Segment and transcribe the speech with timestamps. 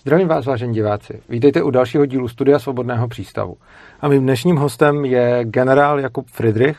[0.00, 1.22] Zdravím vás, vážení diváci.
[1.28, 3.56] Vítejte u dalšího dílu Studia Svobodného přístavu.
[4.00, 6.78] A mým dnešním hostem je generál Jakub Friedrich,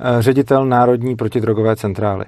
[0.00, 2.24] eh, ředitel Národní protidrogové centrály.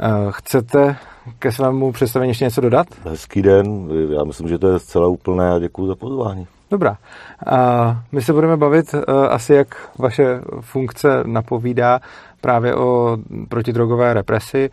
[0.00, 0.96] Eh, chcete
[1.38, 2.86] ke svému představení ještě něco dodat?
[3.04, 6.46] Hezký den, já myslím, že to je zcela úplné a děkuji za pozvání.
[6.70, 6.98] Dobrá.
[7.46, 9.00] A my se budeme bavit uh,
[9.30, 12.00] asi, jak vaše funkce napovídá
[12.40, 13.18] právě o
[13.48, 14.70] protidrogové represi,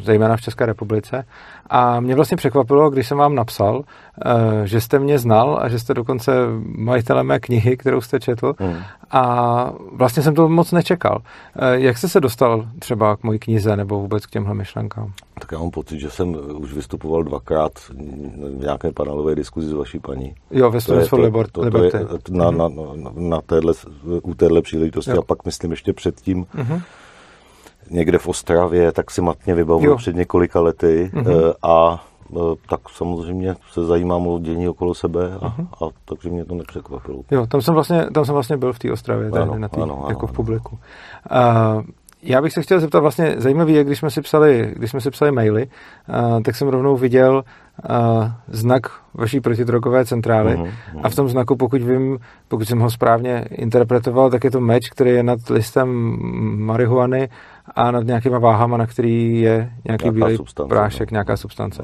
[0.00, 1.24] zejména v České republice.
[1.70, 5.78] A mě vlastně překvapilo, když jsem vám napsal, eh, že jste mě znal a že
[5.78, 6.32] jste dokonce
[6.78, 8.54] majitelem mé knihy, kterou jste četl.
[8.58, 8.76] Hmm.
[9.10, 11.22] A vlastně jsem to moc nečekal.
[11.56, 15.12] Eh, jak jste se dostal třeba k mojí knize nebo vůbec k těmhle myšlenkám?
[15.40, 17.90] Tak já mám pocit, že jsem už vystupoval dvakrát v
[18.60, 20.34] nějaké panelové diskuzi s vaší paní.
[20.50, 21.52] Jo, ve Students for Liberty.
[21.52, 23.72] To, to, to na, na, na, na téhle,
[24.22, 25.18] u téhle příležitosti jo.
[25.18, 26.44] a pak myslím ještě předtím.
[26.44, 26.82] Mm-hmm
[27.90, 31.54] někde v Ostravě, tak si matně vybavuju před několika lety mm-hmm.
[31.62, 32.04] a
[32.36, 35.86] eh, tak samozřejmě se zajímám o dění okolo sebe a, uh-huh.
[35.86, 37.22] a takže mě to nepřekvapilo.
[37.30, 39.80] Jo, tam jsem vlastně, tam jsem vlastně byl v té Ostravě, tady ano, na tý,
[39.80, 40.78] ano, jako ano, v publiku.
[41.30, 41.82] Uh,
[42.22, 45.10] já bych se chtěl zeptat, vlastně zajímavý je, když jsme si psali, když jsme si
[45.10, 47.42] psali maily, uh, tak jsem rovnou viděl
[47.90, 48.82] uh, znak
[49.14, 51.00] vaší protidrogové centrály uh-huh, uh-huh.
[51.02, 54.90] a v tom znaku, pokud vím, pokud jsem ho správně interpretoval, tak je to meč,
[54.90, 56.18] který je nad listem
[56.64, 57.28] marihuany
[57.66, 61.14] a nad nějakýma váhama, na který je nějaký nějaká bílý prášek, no.
[61.14, 61.82] nějaká substance.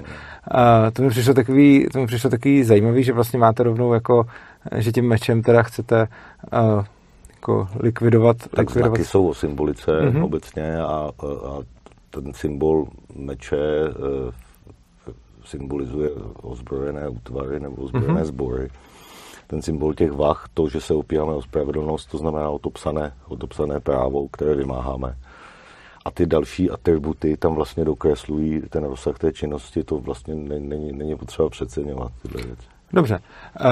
[0.50, 4.24] A to mi přišlo takový, to mi přišlo takový zajímavý, že vlastně máte rovnou jako,
[4.76, 6.08] že tím mečem teda chcete
[6.52, 6.84] uh,
[7.34, 8.36] jako likvidovat.
[8.36, 8.88] Tak likvidovat.
[8.88, 10.24] znaky jsou o symbolice mm-hmm.
[10.24, 11.10] obecně a,
[11.46, 11.58] a
[12.10, 14.30] ten symbol meče uh,
[15.44, 16.10] symbolizuje
[16.42, 18.24] ozbrojené útvary nebo ozbrojené mm-hmm.
[18.24, 18.68] sbory.
[19.46, 23.12] Ten symbol těch vach, to, že se opíráme o spravedlnost, to znamená o to psané,
[23.28, 25.16] o to psané právo, které vymáháme
[26.09, 31.17] a ty další atributy tam vlastně dokreslují ten rozsah té činnosti, to vlastně není, není
[31.17, 32.67] potřeba přeceňovat tyhle věci.
[32.92, 33.19] Dobře.
[33.64, 33.70] Uh,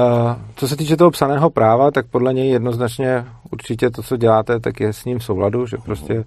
[0.56, 4.80] co se týče toho psaného práva, tak podle něj jednoznačně určitě to, co děláte, tak
[4.80, 6.24] je s ním v souladu, že prostě uh,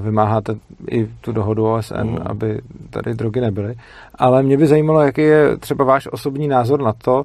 [0.00, 0.54] vymáháte
[0.90, 2.22] i tu dohodu OSN, uh-huh.
[2.24, 2.60] aby
[2.90, 3.74] tady drogy nebyly.
[4.14, 7.24] Ale mě by zajímalo, jaký je třeba váš osobní názor na to,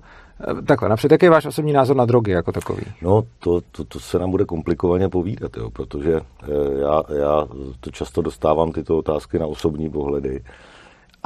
[0.67, 2.81] Takhle, napřed, jaký je váš osobní názor na drogy jako takový?
[3.01, 7.47] No, to, to, to se nám bude komplikovaně povídat, jo, protože eh, já, já
[7.79, 10.43] to často dostávám tyto otázky na osobní pohledy.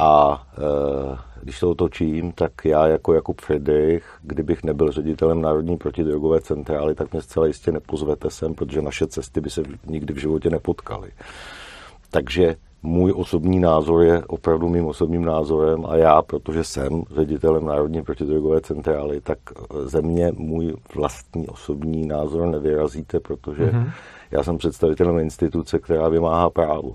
[0.02, 6.42] A e, když to otočím, tak já jako Jakub Friedrich, kdybych nebyl ředitelem Národní protidrogové
[6.42, 10.50] centrály, tak mě zcela jistě nepozvete sem, protože naše cesty by se nikdy v životě
[10.50, 11.12] nepotkaly.
[12.12, 18.04] Takže můj osobní názor je opravdu mým osobním názorem a já, protože jsem ředitelem Národní
[18.04, 19.40] protidrogové centrály, tak
[19.84, 23.92] ze mě můj vlastní osobní názor nevyrazíte, protože mm-hmm.
[24.32, 26.94] já jsem představitelem instituce, která vymáhá právo.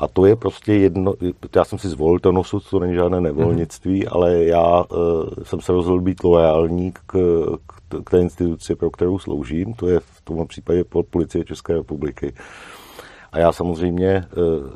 [0.00, 1.14] A to je prostě jedno,
[1.56, 4.08] já jsem si zvolil to nosu, to není žádné nevolnictví, mm-hmm.
[4.12, 9.18] ale já uh, jsem se rozhodl být loajální k, k, k té instituci, pro kterou
[9.18, 12.32] sloužím, to je v tom případě policie České republiky.
[13.32, 14.26] A já samozřejmě eh,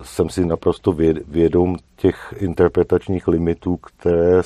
[0.02, 0.92] jsem si naprosto
[1.28, 4.42] vědom těch interpretačních limitů, které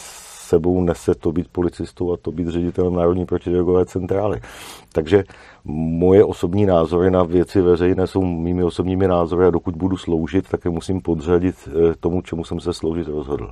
[0.48, 4.41] sebou nese to být policistou a to být ředitelem Národní protidrogové centrály.
[4.92, 5.25] Takže
[5.64, 10.64] moje osobní názory na věci veřejné jsou mými osobními názory a dokud budu sloužit, tak
[10.64, 13.50] je musím podřadit eh, tomu, čemu jsem se sloužit rozhodl.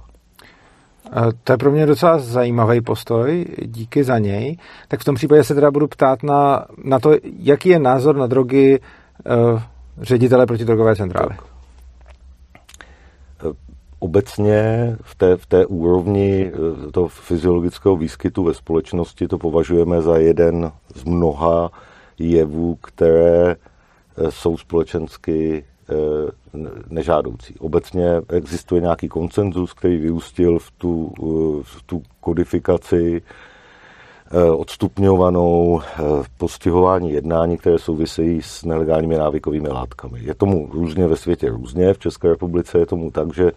[1.45, 4.57] To je pro mě docela zajímavý postoj, díky za něj.
[4.89, 8.27] Tak v tom případě se teda budu ptát na, na to, jaký je názor na
[8.27, 9.63] drogy uh,
[10.01, 11.29] ředitele protidrogové centrály.
[11.29, 11.56] Tak.
[14.07, 20.17] Obecně v té, v té úrovni eh, toho fyziologického výskytu ve společnosti to považujeme za
[20.17, 21.71] jeden z mnoha
[22.19, 25.95] jevů, které eh, jsou společensky eh,
[26.89, 27.55] nežádoucí.
[27.59, 31.13] Obecně existuje nějaký koncenzus, který vyústil v tu,
[31.63, 33.23] v tu kodifikaci
[34.57, 35.81] odstupňovanou
[36.39, 40.21] postihování jednání, které souvisejí s nelegálními návykovými látkami.
[40.23, 43.51] Je tomu různě ve světě různě, v České republice je tomu tak, že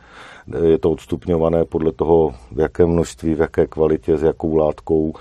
[0.65, 5.13] je to odstupňované podle toho, v jaké množství, v jaké kvalitě, s jakou látkou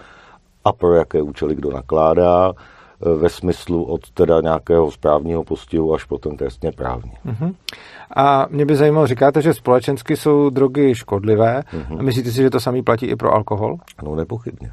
[0.65, 2.53] a pro jaké účely kdo nakládá
[3.01, 7.13] ve smyslu od teda nějakého správního postihu až po ten trestně právní.
[7.27, 7.55] Uh-huh.
[8.17, 11.61] A mě by zajímalo, říkáte, že společensky jsou drogy škodlivé.
[11.61, 11.99] Uh-huh.
[11.99, 13.77] A myslíte si, že to samý platí i pro alkohol?
[14.03, 14.71] No nepochybně.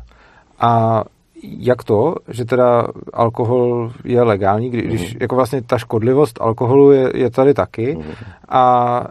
[0.59, 1.03] A
[1.43, 5.17] jak to, že teda alkohol je legální, když mm.
[5.21, 8.03] jako vlastně ta škodlivost alkoholu je, je tady taky mm.
[8.49, 9.03] a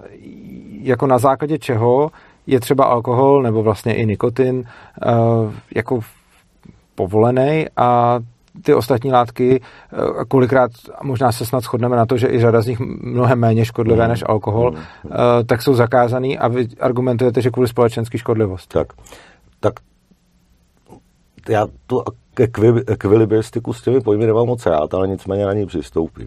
[0.85, 2.11] jako na základě čeho
[2.47, 6.01] je třeba alkohol nebo vlastně i nikotin uh, jako
[6.95, 8.19] povolený a
[8.63, 10.71] ty ostatní látky, uh, kolikrát
[11.03, 14.11] možná se snad shodneme na to, že i řada z nich mnohem méně škodlivé mm.
[14.11, 14.77] než alkohol, mm.
[14.77, 15.13] uh,
[15.47, 18.73] tak jsou zakázaný a vy argumentujete, že kvůli společenské škodlivosti.
[18.73, 18.89] Tak
[19.61, 19.75] tak
[21.49, 22.03] já tu
[22.87, 26.27] ekvilibristiku s těmi pojmy nemám moc rád, ale nicméně na ní přistoupím.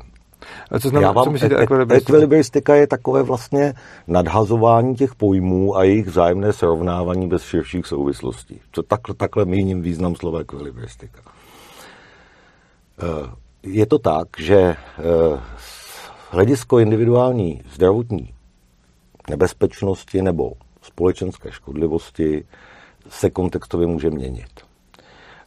[0.72, 2.14] A co znamená, Já vám, co myslíte, ekvilibristika?
[2.14, 3.74] ekvilibristika je takové vlastně
[4.08, 8.62] nadhazování těch pojmů a jejich vzájemné srovnávání bez širších souvislostí.
[8.72, 11.22] Co takhle, takhle míním význam slova ekvilibristika.
[13.00, 13.30] Eh,
[13.64, 14.76] je to tak, že eh,
[16.30, 18.34] hledisko individuální zdravotní
[19.30, 20.52] nebezpečnosti nebo
[20.82, 22.46] společenské škodlivosti
[23.10, 24.50] se kontextově může měnit.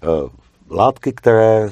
[0.02, 0.31] Eh,
[0.70, 1.70] látky, které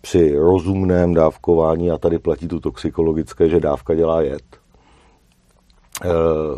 [0.00, 4.42] při rozumném dávkování, a tady platí tu toxikologické, že dávka dělá jed,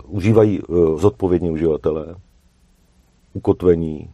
[0.06, 0.60] užívají
[0.96, 2.14] zodpovědní uživatelé,
[3.32, 4.10] ukotvení,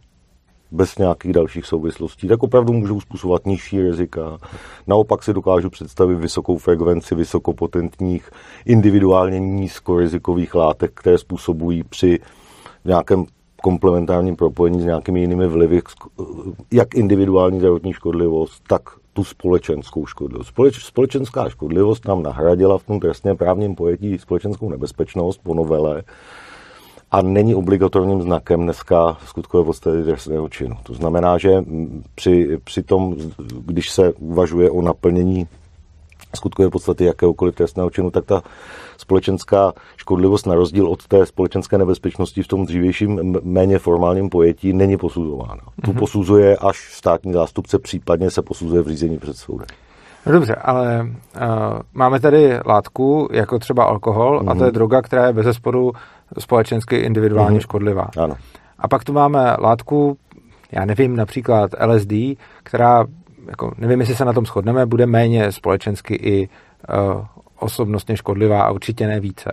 [0.71, 4.37] bez nějakých dalších souvislostí, tak opravdu můžou způsobovat nižší rizika.
[4.87, 8.31] Naopak si dokážu představit vysokou frekvenci vysokopotentních,
[8.65, 12.19] individuálně nízkorizikových látek, které způsobují při
[12.85, 13.25] nějakém
[13.61, 15.81] komplementárním propojení s nějakými jinými vlivy,
[16.71, 18.81] jak individuální zdravotní škodlivost, tak
[19.13, 20.49] tu společenskou škodlivost.
[20.49, 26.03] Společ, společenská škodlivost nám nahradila v tom trestně právním pojetí společenskou nebezpečnost po novele,
[27.11, 30.75] a není obligatorním znakem dneska skutkové podstaty trestného činu.
[30.83, 31.63] To znamená, že
[32.15, 33.15] při, při tom,
[33.65, 35.47] když se uvažuje o naplnění
[36.35, 38.41] skutkové podstaty jakéhokoliv trestného činu, tak ta
[38.97, 44.97] společenská škodlivost na rozdíl od té společenské nebezpečnosti v tom dřívějším méně formálním pojetí není
[44.97, 45.55] posuzována.
[45.55, 45.83] Mm-hmm.
[45.85, 45.99] Tu mhm.
[45.99, 49.67] posuzuje až státní zástupce, případně se posuzuje v řízení před soudem.
[50.25, 51.41] No dobře, ale uh,
[51.93, 54.51] máme tady látku, jako třeba alkohol, mm-hmm.
[54.51, 54.73] a to je mhm.
[54.73, 55.91] droga, která je bez zesporu
[56.39, 57.61] společensky individuálně mm-hmm.
[57.61, 58.07] škodlivá.
[58.17, 58.35] Ano.
[58.79, 60.17] A pak tu máme látku,
[60.71, 62.13] já nevím, například LSD,
[62.63, 63.05] která,
[63.49, 67.25] jako, nevím, jestli se na tom shodneme, bude méně společensky i uh,
[67.59, 69.51] osobnostně škodlivá a určitě ne více.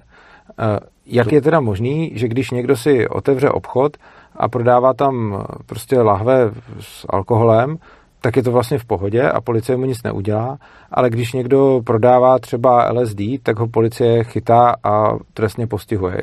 [0.58, 3.96] Uh, jak je teda možný, že když někdo si otevře obchod
[4.36, 6.50] a prodává tam prostě lahve
[6.80, 7.78] s alkoholem,
[8.20, 10.58] tak je to vlastně v pohodě a policie mu nic neudělá,
[10.90, 16.22] ale když někdo prodává třeba LSD, tak ho policie chytá a trestně postihuje.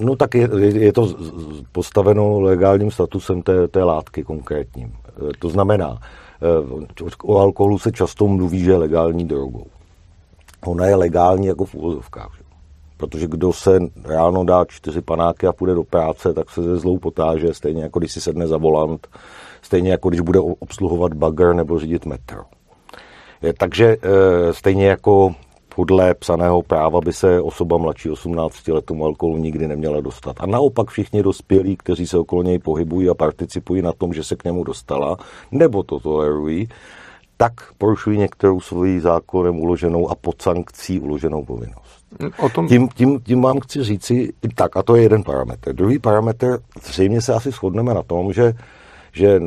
[0.00, 1.14] No tak je, je to
[1.72, 4.92] postaveno legálním statusem té, té látky konkrétním.
[5.38, 5.98] To znamená,
[7.22, 9.66] o alkoholu se často mluví, že je legální drogou.
[10.66, 12.32] Ona je legální jako v úvozovkách.
[12.96, 16.98] Protože kdo se ráno dá čtyři panáky a půjde do práce, tak se ze zlou
[16.98, 19.08] potáže, stejně jako když si sedne za volant,
[19.62, 22.42] stejně jako když bude obsluhovat bagger nebo řídit metro.
[23.42, 25.34] Je, takže e, stejně jako
[25.80, 30.36] podle psaného práva by se osoba mladší 18 let tomu alkoholu nikdy neměla dostat.
[30.40, 34.36] A naopak všichni dospělí, kteří se okolo něj pohybují a participují na tom, že se
[34.36, 35.16] k němu dostala,
[35.50, 36.68] nebo to tolerují,
[37.36, 42.04] tak porušují některou svoji zákonem uloženou a pod sankcí uloženou povinnost.
[42.38, 42.68] O tom...
[42.68, 45.72] tím, tím, tím vám chci říci, tak a to je jeden parametr.
[45.72, 48.54] Druhý parametr, zřejmě se asi shodneme na tom, že
[49.12, 49.40] že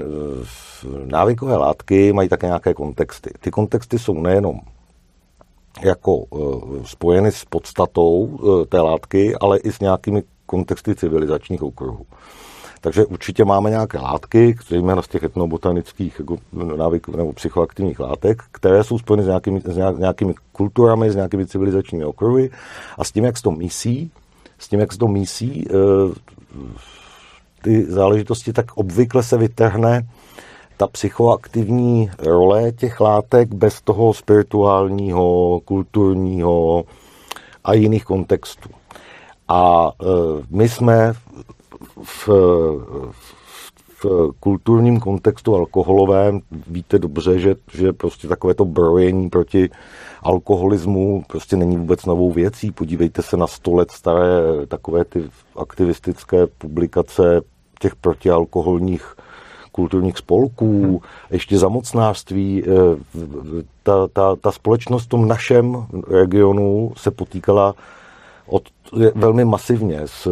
[1.05, 3.29] návykové látky mají také nějaké kontexty.
[3.39, 4.59] Ty kontexty jsou nejenom
[5.81, 12.05] jako uh, spojeny s podstatou uh, té látky, ale i s nějakými kontexty civilizačních okruhů.
[12.81, 16.37] Takže určitě máme nějaké látky, zejména z těch etnobotanických jako
[16.77, 22.05] návyk, nebo psychoaktivních látek, které jsou spojeny s nějakými, s nějakými kulturami, s nějakými civilizačními
[22.05, 22.49] okruhy
[22.97, 24.11] a s tím, jak se to mísí,
[24.59, 26.13] s tím, jak se to mísí, uh,
[27.61, 30.07] ty záležitosti, tak obvykle se vytrhne
[30.77, 36.83] ta psychoaktivní role těch látek bez toho spirituálního, kulturního
[37.63, 38.69] a jiných kontextů.
[39.47, 40.05] A e,
[40.49, 41.13] my jsme
[42.03, 42.29] v,
[44.03, 44.05] v
[44.39, 49.69] kulturním kontextu alkoholovém, víte dobře, že, že prostě takové to brojení proti
[50.23, 52.71] alkoholismu prostě není vůbec novou věcí.
[52.71, 55.23] Podívejte se na sto let staré takové ty
[55.55, 57.41] aktivistické publikace
[57.79, 59.15] těch protialkoholních
[59.73, 61.01] kulturních spolků,
[61.31, 62.63] ještě za mocnářství.
[62.63, 62.69] Eh,
[63.83, 67.75] ta, ta, ta společnost v tom našem regionu se potýkala
[68.47, 68.63] od,
[69.15, 70.27] velmi masivně s,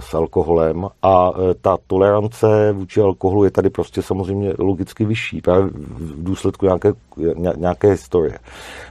[0.00, 5.70] s alkoholem a eh, ta tolerance vůči alkoholu je tady prostě samozřejmě logicky vyšší, právě
[5.70, 6.92] v důsledku nějaké,
[7.56, 8.38] nějaké historie.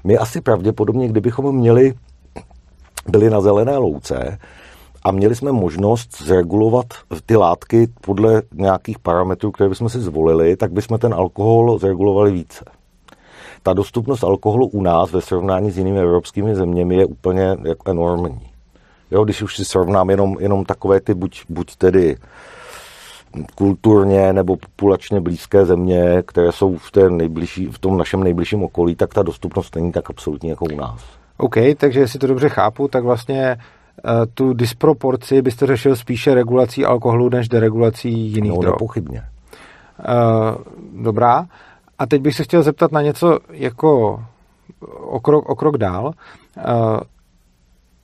[0.04, 1.94] My asi pravděpodobně, kdybychom měli
[3.08, 4.40] byli na zelené louce,
[5.06, 6.86] a měli jsme možnost zregulovat
[7.26, 12.66] ty látky podle nějakých parametrů, které bychom si zvolili, tak bychom ten alkohol zregulovali více.
[13.64, 18.48] Ta dostupnost alkoholu u nás ve srovnání s jinými evropskými zeměmi je úplně jako enormní.
[19.12, 22.18] Jo, když už si srovnám jenom, jenom takové ty buď, buď tedy
[23.56, 28.96] kulturně nebo populačně blízké země, které jsou v, té nejbližší, v tom našem nejbližším okolí,
[28.96, 31.02] tak ta dostupnost není tak absolutní jako u nás.
[31.38, 33.58] OK, takže jestli to dobře chápu, tak vlastně
[34.34, 38.74] tu disproporci byste řešil spíše regulací alkoholu než deregulací jiných no, drog.
[38.74, 39.24] nepochybně.
[41.02, 41.46] Dobrá.
[42.00, 44.20] A teď bych se chtěl zeptat na něco jako
[45.02, 46.14] o krok, o krok dál.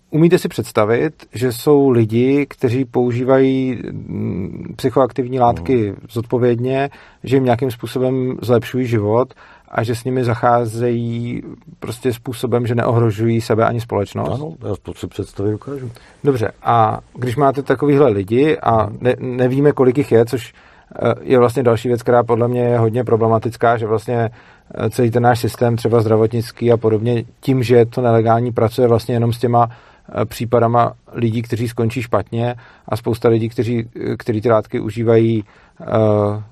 [0.10, 5.96] Umíte si představit, že jsou lidi, kteří používají mm, psychoaktivní látky hmm.
[6.10, 6.90] zodpovědně,
[7.24, 9.34] že jim nějakým způsobem zlepšují život
[9.72, 11.44] a že s nimi zacházejí
[11.80, 14.42] prostě způsobem, že neohrožují sebe ani společnost?
[14.42, 15.92] Ano, já to si představit dokážu.
[16.24, 20.54] Dobře, a když máte takovýhle lidi a ne, nevíme, kolik jich je, což
[20.96, 24.30] eh, je vlastně další věc, která podle mě je hodně problematická, že vlastně
[24.76, 29.16] eh, celý ten náš systém, třeba zdravotnický a podobně, tím, že to nelegální pracuje vlastně
[29.16, 29.70] jenom s těma
[30.14, 32.56] Eh, případama lidí, kteří skončí špatně
[32.88, 35.44] a spousta lidí, kteří, kteří ty látky užívají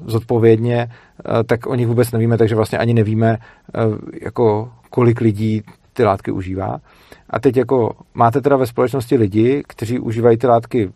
[0.05, 5.63] zodpovědně, uh, tak o nich vůbec nevíme, takže vlastně ani nevíme, uh, jako kolik lidí
[5.93, 6.79] ty látky užívá.
[7.29, 10.91] A teď jako máte teda ve společnosti lidi, kteří užívají ty látky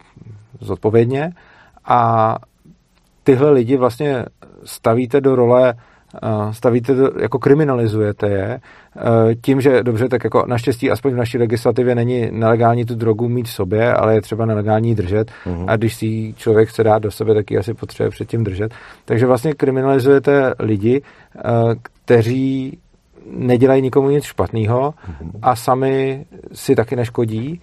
[0.59, 1.31] zodpovědně
[1.85, 2.35] a
[3.23, 4.25] tyhle lidi vlastně
[4.63, 5.73] stavíte do role
[6.51, 8.59] stavíte, jako kriminalizujete je,
[9.41, 13.47] tím, že dobře, tak jako naštěstí aspoň v naší legislativě není nelegální tu drogu mít
[13.47, 15.65] v sobě, ale je třeba nelegální držet uhum.
[15.67, 18.73] a když si člověk chce dát do sebe, tak ji asi potřebuje předtím držet.
[19.05, 21.01] Takže vlastně kriminalizujete lidi,
[21.81, 22.77] kteří
[23.31, 24.93] nedělají nikomu nic špatného
[25.41, 27.61] a sami si taky neškodí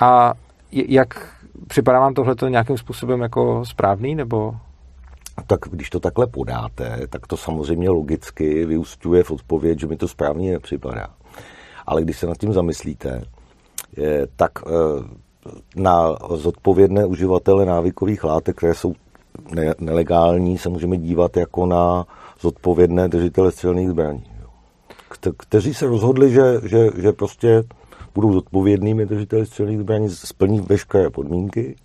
[0.00, 0.32] a
[0.72, 1.28] jak
[1.68, 4.54] připadá vám tohle nějakým způsobem jako správný, nebo
[5.46, 10.08] tak když to takhle podáte, tak to samozřejmě logicky vyústňuje v odpověď, že mi to
[10.08, 11.06] správně nepřipadá.
[11.86, 13.24] Ale když se nad tím zamyslíte,
[14.36, 14.70] tak eh,
[15.76, 18.94] na zodpovědné uživatele návykových látek, které jsou
[19.80, 22.06] nelegální, se můžeme dívat jako na
[22.40, 24.24] zodpovědné držitele střelných zbraní.
[25.36, 27.64] Kteří se rozhodli, že, že, že prostě
[28.14, 31.76] budou zodpovědnými držiteli střelných zbraní, splní veškeré podmínky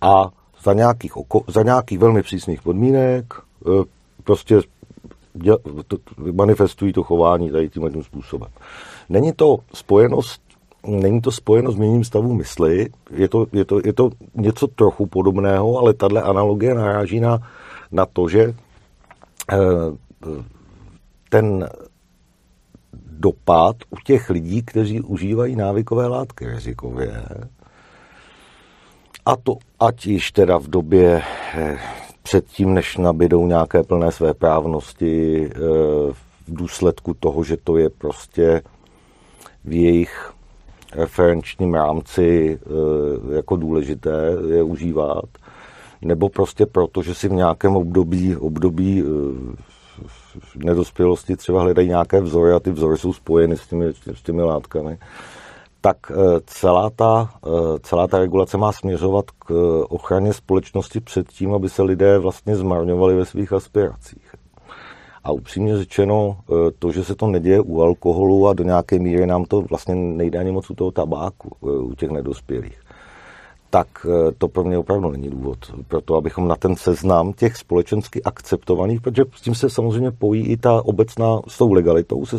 [0.00, 0.30] a
[0.62, 3.84] za nějakých, oko, za nějakých velmi přísných podmínek e,
[4.24, 4.60] prostě
[5.34, 5.96] děl, to,
[6.32, 8.48] manifestují to chování tady tímhle tím způsobem.
[9.08, 10.42] Není to spojenost
[10.86, 15.06] Není to spojeno s měním stavu mysli, je to, je to, je to něco trochu
[15.06, 17.38] podobného, ale tahle analogie naráží na,
[17.92, 18.54] na to, že e,
[21.28, 21.68] ten
[23.10, 27.24] dopad u těch lidí, kteří užívají návykové látky rizikově,
[29.30, 31.22] a to ať již teda v době
[31.54, 31.78] eh,
[32.22, 35.58] předtím, než nabidou nějaké plné své právnosti eh,
[36.46, 38.62] v důsledku toho, že to je prostě
[39.64, 40.32] v jejich
[40.92, 44.10] referenčním rámci eh, jako důležité
[44.48, 45.24] je užívat,
[46.02, 49.04] nebo prostě proto, že si v nějakém období, období
[50.56, 53.84] nedospělosti třeba hledají nějaké vzory a ty vzory jsou spojeny s těmi,
[54.14, 54.98] s těmi látkami
[55.80, 56.14] tak eh,
[56.46, 61.68] celá ta, eh, celá ta regulace má směřovat k eh, ochraně společnosti před tím, aby
[61.68, 64.34] se lidé vlastně zmarňovali ve svých aspiracích.
[65.24, 66.36] A upřímně řečeno,
[66.78, 70.38] to, že se to neděje u alkoholu a do nějaké míry nám to vlastně nejde
[70.38, 72.80] ani moc u toho tabáku, u těch nedospělých,
[73.70, 73.86] tak
[74.38, 75.58] to pro mě opravdu není důvod.
[75.88, 80.56] Proto, abychom na ten seznam těch společensky akceptovaných, protože s tím se samozřejmě pojí i
[80.56, 82.36] ta obecná, s tou legalitou, se,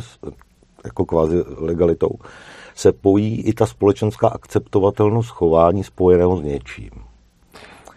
[0.85, 2.11] jako kvázi legalitou,
[2.81, 6.91] se pojí i ta společenská akceptovatelnost chování spojeného s něčím.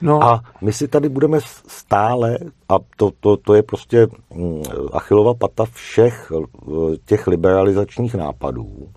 [0.00, 0.22] No.
[0.24, 2.38] A my si tady budeme stále,
[2.68, 4.62] a to, to, to je prostě mm,
[4.92, 8.88] achilova pata všech eh, těch liberalizačních nápadů,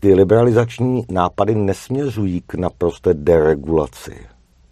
[0.00, 4.26] ty liberalizační nápady nesměřují k naprosté deregulaci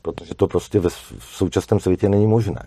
[0.04, 2.62] protože to prostě ve, v současném světě není možné.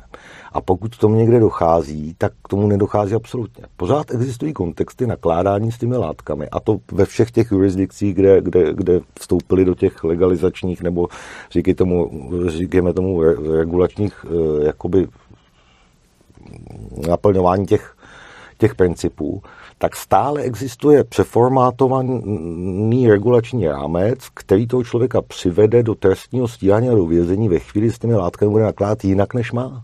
[0.52, 3.64] A pokud tomu někde dochází, tak k tomu nedochází absolutně.
[3.78, 8.74] Pořád existují kontexty nakládání s těmi látkami a to ve všech těch jurisdikcích, kde, kde,
[8.74, 11.08] kde vstoupili do těch legalizačních nebo
[11.52, 12.12] říkej tomu,
[12.48, 13.22] říkejme tomu
[13.58, 15.08] regulačních eh, jakoby
[17.08, 17.98] naplňování těch,
[18.58, 19.42] těch principů,
[19.78, 27.06] tak stále existuje přeformátovaný regulační rámec, který toho člověka přivede do trestního stíhání a do
[27.06, 29.84] vězení ve chvíli s těmi látkami bude nakládat jinak, než má.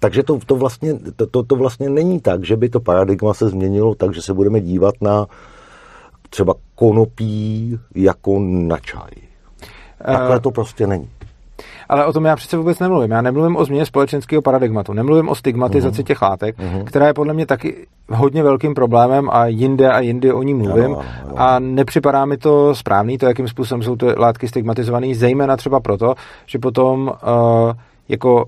[0.00, 3.48] Takže to, to, vlastně, to, to, to vlastně není tak, že by to paradigma se
[3.48, 5.26] změnilo tak, že se budeme dívat na
[6.30, 9.10] třeba konopí jako na čaj.
[10.04, 11.10] Takhle to prostě není.
[11.88, 13.10] Ale o tom já přece vůbec nemluvím.
[13.10, 16.06] Já nemluvím o změně společenského paradigmatu, nemluvím o stigmatizaci uh-huh.
[16.06, 16.84] těch látek, uh-huh.
[16.84, 20.84] která je podle mě taky hodně velkým problémem a jinde a jindy o ní mluvím.
[20.84, 21.34] Ano, ano.
[21.36, 26.14] A nepřipadá mi to správný, to, jakým způsobem jsou ty látky stigmatizované, zejména třeba proto,
[26.46, 27.72] že potom uh,
[28.08, 28.44] jako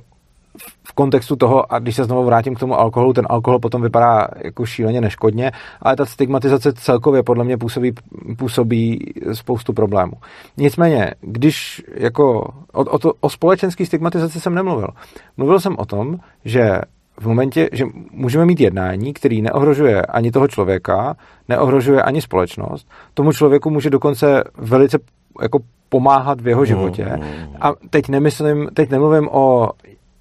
[0.85, 4.29] v kontextu toho, a když se znovu vrátím k tomu alkoholu, ten alkohol potom vypadá
[4.45, 7.93] jako šíleně neškodně, ale ta stigmatizace celkově podle mě působí,
[8.39, 8.99] působí
[9.33, 10.13] spoustu problémů.
[10.57, 12.41] Nicméně, když jako
[12.73, 14.89] o, o, to, o společenské stigmatizaci jsem nemluvil.
[15.37, 16.81] Mluvil jsem o tom, že
[17.21, 21.17] v momentě, že můžeme mít jednání, který neohrožuje ani toho člověka,
[21.49, 24.99] neohrožuje ani společnost, tomu člověku může dokonce velice
[25.43, 27.05] jako pomáhat v jeho životě.
[27.05, 27.57] Mm, mm.
[27.61, 29.71] A teď nemyslím, teď nemluvím o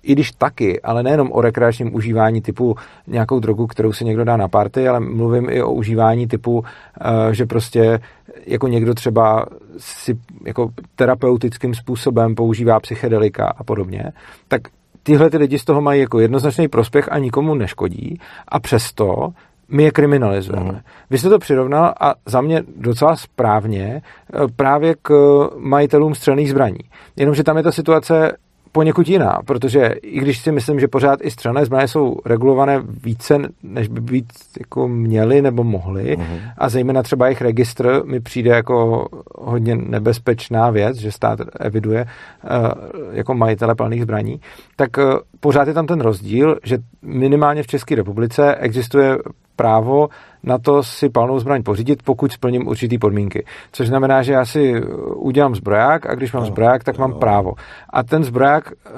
[0.08, 2.76] i když taky, ale nejenom o rekreačním užívání typu
[3.08, 6.64] nějakou drogu, kterou si někdo dá na party, ale mluvím i o užívání typu,
[7.02, 8.00] eh, že prostě
[8.46, 9.46] jako někdo třeba
[9.78, 14.12] si jako terapeutickým způsobem používá psychedelika a podobně,
[14.48, 14.62] tak
[15.04, 19.34] tyhle ty lidi z toho mají jako jednoznačný prospěch a nikomu neškodí a přesto
[19.70, 20.72] my je kriminalizujeme.
[20.72, 20.80] Mm.
[21.10, 25.12] Vy jste to přirovnal a za mě docela správně eh, právě k
[25.58, 26.80] majitelům střelných zbraní.
[27.16, 28.38] Jenomže tam je ta situace
[28.77, 33.38] poněkud jiná, protože i když si myslím, že pořád i střelné zbraně jsou regulované více,
[33.63, 34.25] než by být
[34.60, 36.39] jako měli nebo mohli, mm-hmm.
[36.57, 42.72] a zejména třeba jejich registr mi přijde jako hodně nebezpečná věc, že stát eviduje uh,
[43.12, 44.39] jako majitele plných zbraní,
[44.75, 45.03] tak uh,
[45.39, 49.17] pořád je tam ten rozdíl, že minimálně v České republice existuje
[49.58, 50.10] právo
[50.44, 53.46] na to si palnou zbraň pořídit, pokud splním určitý podmínky.
[53.72, 54.82] Což znamená, že já si
[55.16, 57.54] udělám zbroják a když mám no, zbroják, tak mám právo.
[57.90, 58.90] A ten zbroják eh,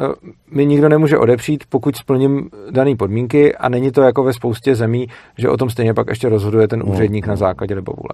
[0.51, 5.07] mi nikdo nemůže odepřít, pokud splním dané podmínky a není to jako ve spoustě zemí,
[5.37, 7.37] že o tom stejně pak ještě rozhoduje ten no, úředník na no.
[7.37, 8.13] základě libovůle.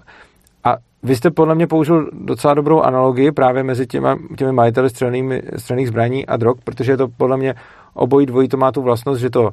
[0.64, 5.88] A vy jste podle mě použil docela dobrou analogii právě mezi těma, těmi majiteli střelných
[5.88, 7.54] zbraní a drog, protože je to podle mě
[7.94, 9.50] obojí dvojí to má tu vlastnost, že to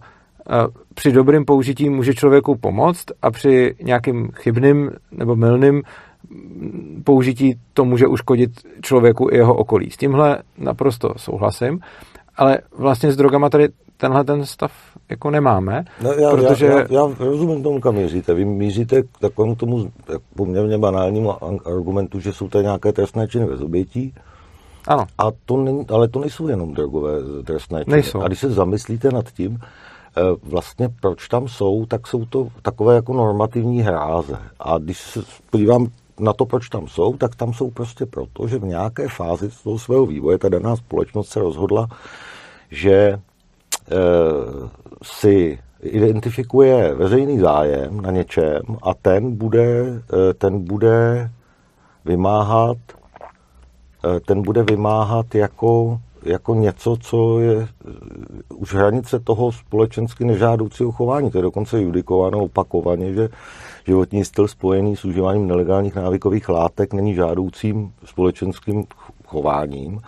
[0.93, 5.83] při dobrém použití může člověku pomoct a při nějakým chybným nebo mylným
[7.03, 9.89] použití to může uškodit člověku i jeho okolí.
[9.89, 11.79] S tímhle naprosto souhlasím,
[12.35, 14.71] ale vlastně s drogama tady tenhle ten stav
[15.09, 16.65] jako nemáme, no já, protože...
[16.65, 18.33] Já, já, já rozumím tomu, kam míříte.
[18.33, 19.91] Vy míříte k takovému tomu
[20.35, 21.33] poměrně banálnímu
[21.67, 24.13] argumentu, že jsou tady nějaké trestné činy bez obětí,
[24.87, 25.05] ano.
[25.17, 27.11] A to není, ale to nejsou jenom drogové
[27.45, 27.93] trestné činy.
[27.95, 28.21] Nejsou.
[28.21, 29.59] A když se zamyslíte nad tím,
[30.43, 34.37] vlastně proč tam jsou, tak jsou to takové jako normativní hráze.
[34.59, 35.87] A když se podívám
[36.19, 39.79] na to, proč tam jsou, tak tam jsou prostě proto, že v nějaké fázi toho
[39.79, 41.87] svého vývoje ta daná společnost se rozhodla,
[42.71, 43.19] že e,
[45.03, 51.29] si identifikuje veřejný zájem na něčem a ten bude, e, ten bude
[52.05, 52.77] vymáhat
[54.25, 57.67] ten bude vymáhat jako jako něco, co je eh,
[58.55, 61.31] už hranice toho společensky nežádoucího chování.
[61.31, 63.29] To je dokonce judikováno opakovaně, že
[63.87, 68.83] životní styl spojený s užíváním nelegálních návykových látek není žádoucím společenským
[69.25, 69.99] chováním.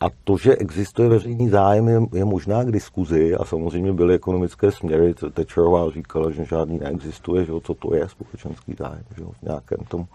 [0.00, 4.72] A to, že existuje veřejný zájem, je, je možná k diskuzi a samozřejmě byly ekonomické
[4.72, 5.14] směry.
[5.32, 10.06] Tečerová říkala, že žádný neexistuje, že co to je společenský zájem, že v nějakém tom,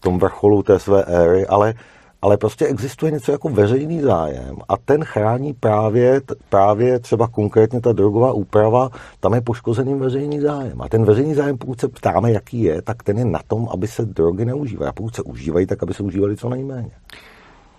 [0.00, 1.74] tom vrcholu té své éry, ale
[2.22, 7.92] ale prostě existuje něco jako veřejný zájem a ten chrání právě, právě třeba konkrétně ta
[7.92, 10.82] drogová úprava, tam je poškozeným veřejný zájem.
[10.82, 13.86] A ten veřejný zájem, pokud se ptáme, jaký je, tak ten je na tom, aby
[13.86, 14.88] se drogy neužívaly.
[14.88, 16.90] A pokud se užívají, tak aby se užívaly co nejméně.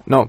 [0.08, 0.26] No,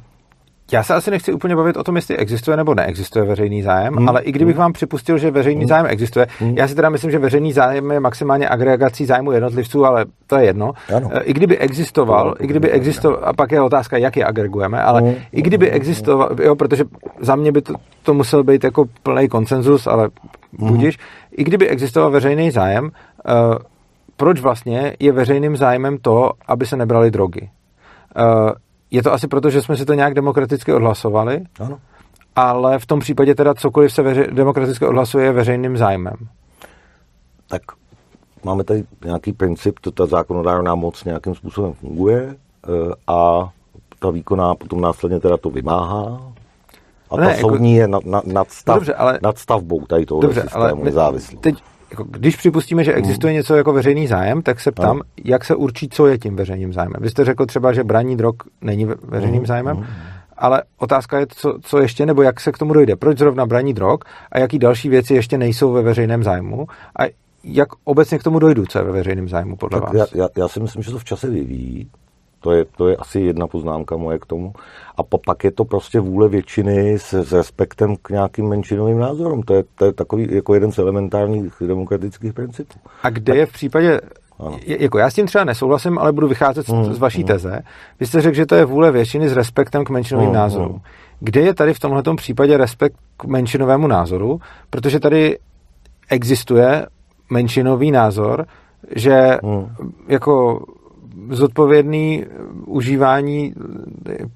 [0.73, 4.09] já se asi nechci úplně bavit o tom, jestli existuje nebo neexistuje veřejný zájem, hmm.
[4.09, 4.61] ale i kdybych hmm.
[4.61, 5.69] vám připustil, že veřejný hmm.
[5.69, 6.55] zájem existuje, hmm.
[6.57, 10.45] já si teda myslím, že veřejný zájem je maximálně agregací zájmu jednotlivců, ale to je
[10.45, 10.73] jedno.
[10.97, 11.11] Ano.
[11.23, 15.01] I kdyby existoval, no, i kdyby existoval, a pak je otázka, jak je agregujeme, ale
[15.01, 15.15] hmm.
[15.33, 16.85] i kdyby existoval, jo, protože
[17.21, 20.09] za mě by to, to musel být jako plný konsenzus, ale
[20.59, 20.69] hmm.
[20.69, 20.99] budíš,
[21.37, 22.91] i kdyby existoval veřejný zájem, uh,
[24.17, 27.49] proč vlastně je veřejným zájmem to, aby se nebrali drogy?
[28.19, 28.51] Uh,
[28.95, 31.79] je to asi proto, že jsme si to nějak demokraticky odhlasovali, ano.
[32.37, 36.17] ale v tom případě teda cokoliv se veře- demokraticky odhlasuje je veřejným zájmem.
[37.49, 37.63] Tak
[38.45, 43.51] máme tady nějaký princip, to ta zákonodárná moc nějakým způsobem funguje eh, a
[43.99, 46.33] ta výkonná potom následně teda to vymáhá
[47.11, 50.07] a ne, ta jako, soudní je nad, nad, nad, stav, dobře, ale, nad stavbou tady
[50.07, 51.37] toho dobře, systému ale nezávislý.
[51.37, 51.55] Teď
[51.95, 53.37] jako, když připustíme, že existuje hmm.
[53.37, 55.03] něco jako veřejný zájem, tak se ptám, no.
[55.25, 56.97] jak se určí, co je tím veřejným zájmem.
[57.01, 59.47] Vy jste řekl třeba, že braní drog není veřejným hmm.
[59.47, 59.87] zájmem, hmm.
[60.37, 62.97] ale otázka je, co, co ještě, nebo jak se k tomu dojde.
[62.97, 63.99] Proč zrovna braní drog
[64.33, 66.67] a jaký další věci ještě nejsou ve veřejném zájmu
[66.99, 67.03] a
[67.45, 70.13] jak obecně k tomu dojdu, co je ve veřejném zájmu podle tak vás?
[70.13, 71.91] Já, já, já si myslím, že to v čase vyvíjí.
[72.45, 74.53] To je, to je asi jedna poznámka moje k tomu.
[74.97, 79.43] A pak je to prostě vůle většiny s, s respektem k nějakým menšinovým názorům.
[79.43, 82.79] To je, to je takový jako jeden z elementárních demokratických principů.
[83.03, 84.01] A kde tak, je v případě
[84.39, 84.59] ano.
[84.67, 87.27] Jako já s tím třeba nesouhlasím, ale budu vycházet mm, z vaší mm.
[87.27, 87.61] teze.
[88.01, 90.73] Vy jste řekl, že to je vůle většiny s respektem k menšinovým mm, názorům.
[90.73, 90.81] Mm.
[91.21, 95.39] kde je tady v tomto případě respekt k menšinovému názoru, protože tady
[96.11, 96.87] existuje
[97.31, 98.47] menšinový názor,
[98.97, 99.69] že hmm.
[100.09, 100.65] jako
[101.31, 102.25] zodpovědný
[102.67, 103.55] užívání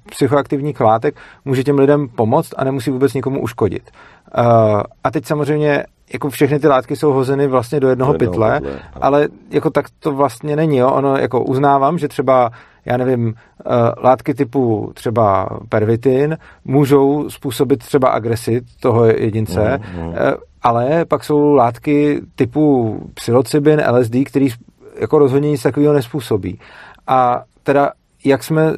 [0.09, 1.15] psychoaktivních látek
[1.45, 3.91] může těm lidem pomoct a nemusí vůbec nikomu uškodit.
[4.37, 4.43] Uh,
[5.03, 8.61] a teď samozřejmě jako všechny ty látky jsou hozeny vlastně do jednoho, do jednoho pytle,
[8.61, 10.89] pytle ale jako tak to vlastně není, jo.
[10.91, 12.51] Ono jako uznávám, že třeba
[12.85, 13.33] já nevím, uh,
[14.03, 20.13] látky typu třeba pervitin můžou způsobit třeba agresi toho jedince, mm, mm.
[20.61, 24.49] Ale pak jsou látky typu psilocybin, LSD, který
[24.99, 26.59] jako rozhodně nic takového nespůsobí.
[27.07, 27.91] A teda
[28.25, 28.75] jak jsme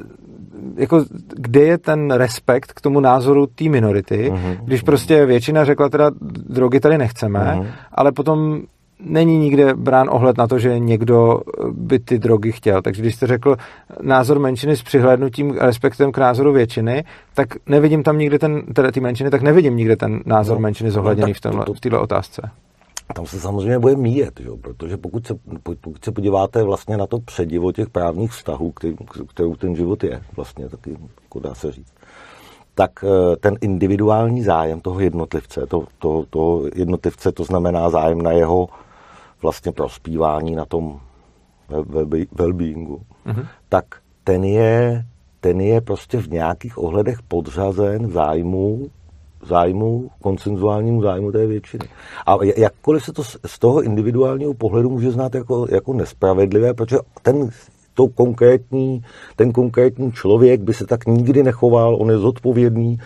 [0.78, 1.06] jako
[1.36, 6.12] kde je ten respekt k tomu názoru té minority, uh-huh, když prostě většina řekla teda
[6.50, 7.68] drogy tady nechceme, uh-huh.
[7.92, 8.62] ale potom
[9.06, 12.82] není nikde brán ohled na to, že někdo by ty drogy chtěl.
[12.82, 13.56] Takže když jste řekl
[14.02, 17.04] názor menšiny s přihlédnutím respektem k názoru většiny,
[17.34, 20.92] tak nevidím tam nikde ten, teda ty menšiny, tak nevidím nikde ten názor no, menšiny
[20.92, 22.42] zohledněný no, v, v této otázce.
[23.16, 27.20] Tam se samozřejmě bude míjet, jo, protože pokud se, pokud se podíváte vlastně na to
[27.20, 28.96] předivo těch právních vztahů, který,
[29.28, 31.94] kterou ten život je, vlastně taky, jako dá se říct,
[32.76, 38.32] tak eh, ten individuální zájem toho jednotlivce, to, to, to jednotlivce, to znamená zájem na
[38.32, 38.70] jeho
[39.42, 41.00] vlastně prospívání na tom
[42.36, 43.48] well-beingu, mm-hmm.
[43.70, 43.86] tak
[44.24, 45.06] ten je,
[45.40, 48.90] ten je prostě v nějakých ohledech podřazen zájmu
[49.46, 51.86] zájmu, koncenzuálnímu zájmu té většiny.
[52.26, 57.50] A jakkoliv se to z toho individuálního pohledu může znát jako, jako nespravedlivé, protože ten
[57.94, 59.04] to konkrétní,
[59.36, 63.00] ten konkrétní člověk by se tak nikdy nechoval, on je zodpovědný.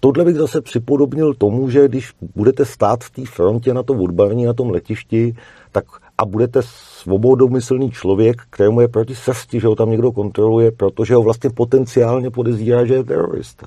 [0.00, 4.44] Tohle bych zase připodobnil tomu, že když budete stát v té frontě na tom odbarní,
[4.44, 5.36] na tom letišti,
[5.72, 5.84] tak
[6.18, 11.22] a budete svobodomyslný člověk, kterému je proti srsti, že ho tam někdo kontroluje, protože ho
[11.22, 13.66] vlastně potenciálně podezírá, že je terorista.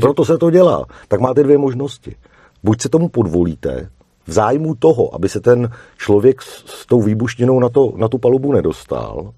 [0.00, 0.86] Proto se to dělá.
[1.08, 2.16] Tak máte dvě možnosti.
[2.64, 3.90] Buď se tomu podvolíte,
[4.26, 8.18] v zájmu toho, aby se ten člověk s, s tou výbušninou na, to, na tu
[8.18, 9.32] palubu nedostal,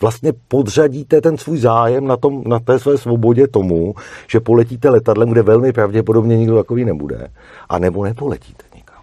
[0.00, 3.94] vlastně podřadíte ten svůj zájem na, tom, na té své svobodě tomu,
[4.28, 7.28] že poletíte letadlem, kde velmi pravděpodobně nikdo takový nebude,
[7.68, 9.02] a nebo nepoletíte nikam.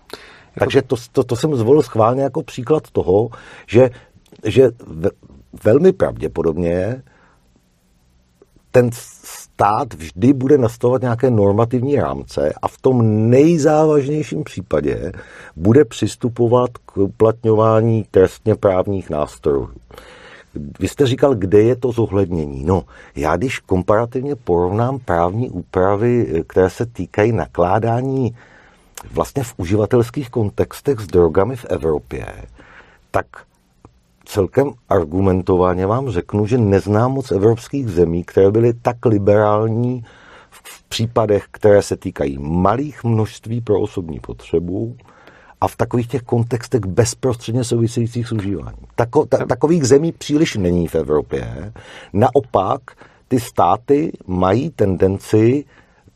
[0.56, 0.60] Jako...
[0.60, 3.30] Takže to, to, to jsem zvolil schválně jako příklad toho,
[3.68, 3.90] že,
[4.44, 4.70] že
[5.64, 7.04] velmi pravděpodobně
[8.72, 8.90] ten
[9.58, 15.12] stát vždy bude nastavovat nějaké normativní rámce a v tom nejzávažnějším případě
[15.56, 19.70] bude přistupovat k uplatňování trestně právních nástrojů.
[20.80, 22.64] Vy jste říkal, kde je to zohlednění.
[22.64, 22.84] No,
[23.16, 28.36] já když komparativně porovnám právní úpravy, které se týkají nakládání
[29.12, 32.26] vlastně v uživatelských kontextech s drogami v Evropě,
[33.12, 33.26] tak
[34.28, 40.04] celkem argumentovaně vám řeknu, že neznám moc evropských zemí, které byly tak liberální
[40.50, 44.96] v případech, které se týkají malých množství pro osobní potřebu
[45.62, 48.86] a v takových těch kontextech bezprostředně souvisejících s užíváním.
[48.96, 51.74] Tako, ta, takových zemí příliš není v Evropě.
[52.14, 52.82] Naopak,
[53.28, 55.66] ty státy mají tendenci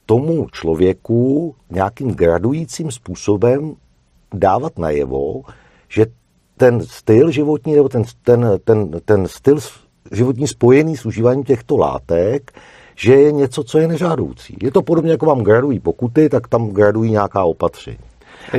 [0.05, 3.75] tomu člověku nějakým gradujícím způsobem
[4.33, 5.41] dávat najevo,
[5.89, 6.05] že
[6.61, 9.57] ten styl životní, nebo ten, ten, ten, ten styl
[10.11, 12.51] životní spojený s užíváním těchto látek,
[12.95, 14.57] že je něco, co je nežádoucí.
[14.61, 17.97] Je to podobně, jako vám gradují pokuty, tak tam gradují nějaká opatření.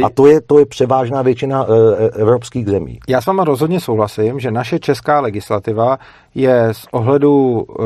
[0.05, 2.99] A to je, to je převážná většina e, e, evropských zemí.
[3.09, 5.99] Já s váma rozhodně souhlasím, že naše česká legislativa
[6.35, 7.85] je z ohledu e,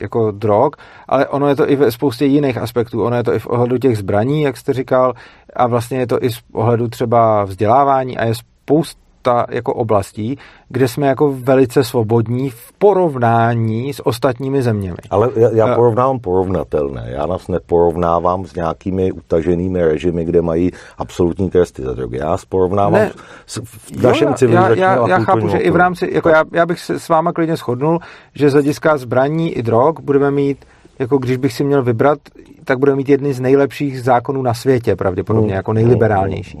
[0.00, 0.70] jako drog,
[1.08, 3.04] ale ono je to i ve spoustě jiných aspektů.
[3.04, 5.14] Ono je to i v ohledu těch zbraní, jak jste říkal,
[5.56, 10.38] a vlastně je to i z ohledu třeba vzdělávání a je spousta ta jako oblastí,
[10.68, 14.96] kde jsme jako velice svobodní v porovnání s ostatními zeměmi.
[15.10, 17.04] Ale já, já porovnávám porovnatelné.
[17.06, 22.16] Já nás neporovnávám s nějakými utaženými režimy, kde mají absolutní tresty za drogy.
[22.16, 23.12] Já porovnávám ne,
[23.46, 23.56] s,
[23.96, 26.80] v našem jo, já, já, já, chápu, že i v rámci, jako já, já bych
[26.80, 27.98] se s váma klidně shodnul,
[28.34, 30.64] že z hlediska zbraní i drog budeme mít
[30.98, 32.18] jako když bych si měl vybrat,
[32.64, 36.58] tak budeme mít jedny z nejlepších zákonů na světě, pravděpodobně, mm, jako nejliberálnější.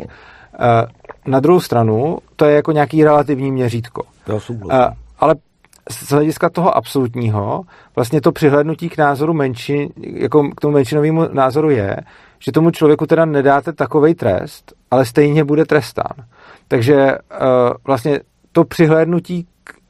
[0.58, 4.02] Mm, na druhou stranu, to je jako nějaký relativní měřítko.
[5.18, 5.34] Ale
[5.90, 7.62] z hlediska toho absolutního,
[7.96, 11.96] vlastně to přihlednutí k názoru menšin, jako k tomu menšinovému názoru je,
[12.38, 16.12] že tomu člověku teda nedáte takový trest, ale stejně bude trestán.
[16.68, 17.18] Takže uh,
[17.84, 18.20] vlastně
[18.52, 19.46] to přihlédnutí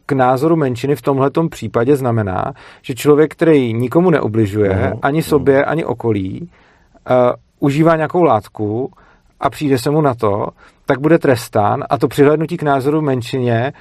[0.06, 4.98] k, názoru menšiny v tomhletom případě znamená, že člověk, který nikomu neubližuje, uh-huh.
[5.02, 6.50] ani sobě, ani okolí,
[7.10, 7.16] uh,
[7.60, 8.92] užívá nějakou látku
[9.44, 10.46] a přijde se mu na to,
[10.86, 13.72] tak bude trestán a to přihlednutí k názoru menšině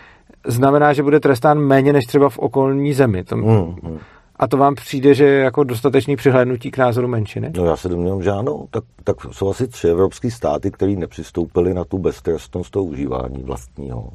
[0.47, 3.23] znamená, že bude trestán méně než třeba v okolní zemi.
[3.23, 3.99] To, mm, mm.
[4.35, 7.51] A to vám přijde, že je jako dostatečný přihlédnutí k názoru menšiny?
[7.57, 8.65] No já se domnívám, že ano.
[8.71, 14.09] Tak, tak jsou asi tři evropské státy, které nepřistoupily na tu beztrestnost toho užívání vlastního.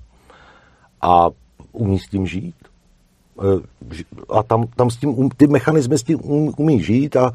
[1.03, 1.29] A
[1.73, 2.55] umí s tím žít.
[3.43, 6.19] Eh, a tam, tam s tím, ty mechanismy s tím
[6.57, 7.33] umí žít a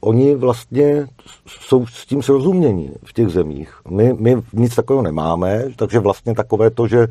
[0.00, 1.06] oni vlastně
[1.46, 3.74] jsou s tím srozumění v těch zemích.
[3.90, 7.08] My, my nic takového nemáme, takže vlastně takové to, že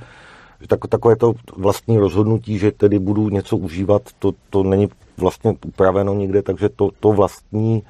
[0.67, 6.13] tak, takové to vlastní rozhodnutí, že tedy budu něco užívat, to, to není vlastně upraveno
[6.13, 7.83] nikde, takže to, to vlastní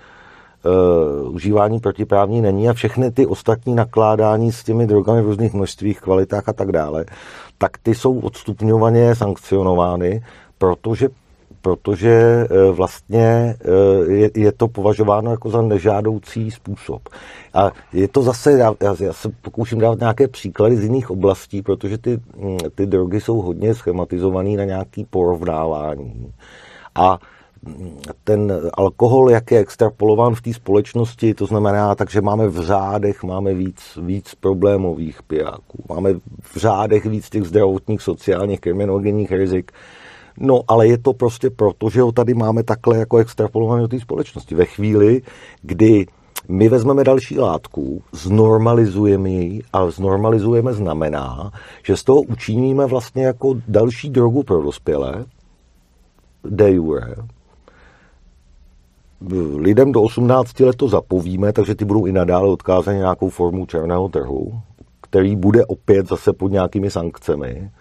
[1.23, 6.01] uh, užívání protiprávní není a všechny ty ostatní nakládání s těmi drogami v různých množstvích,
[6.01, 7.05] kvalitách a tak dále,
[7.57, 10.23] tak ty jsou odstupňovaně sankcionovány,
[10.57, 11.09] protože
[11.65, 12.11] protože
[12.49, 17.09] eh, vlastně eh, je, je to považováno jako za nežádoucí způsob.
[17.53, 21.97] A je to zase, já, já se pokouším dát nějaké příklady z jiných oblastí, protože
[21.97, 26.33] ty, mm, ty drogy jsou hodně schematizované na nějaké porovnávání.
[26.95, 27.19] A
[27.63, 33.23] mm, ten alkohol, jak je extrapolován v té společnosti, to znamená, takže máme v řádech
[33.23, 39.71] máme víc, víc problémových pijáků, máme v řádech víc těch zdravotních, sociálních, kriminogenních rizik,
[40.39, 43.99] No, ale je to prostě proto, že ho tady máme takhle jako extrapolovaný do té
[43.99, 44.55] společnosti.
[44.55, 45.21] Ve chvíli,
[45.61, 46.05] kdy
[46.47, 51.51] my vezmeme další látku, znormalizujeme ji a znormalizujeme znamená,
[51.83, 55.25] že z toho učiníme vlastně jako další drogu pro dospělé,
[56.43, 57.15] de jure.
[59.55, 64.09] Lidem do 18 let to zapovíme, takže ty budou i nadále odkázány nějakou formu černého
[64.09, 64.59] trhu,
[65.01, 67.71] který bude opět zase pod nějakými sankcemi.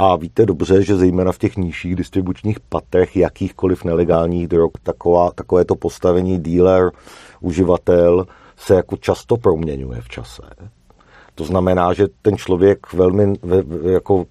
[0.00, 5.64] A víte dobře, že zejména v těch nižších distribučních patrech jakýchkoliv nelegálních drog taková, takové
[5.64, 6.90] to postavení dealer,
[7.40, 10.42] uživatel se jako často proměňuje v čase.
[11.34, 13.34] To znamená, že ten člověk velmi
[13.92, 14.24] jako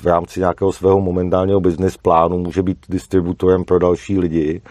[0.00, 4.62] v rámci nějakého svého momentálního business plánu může být distributorem pro další lidi,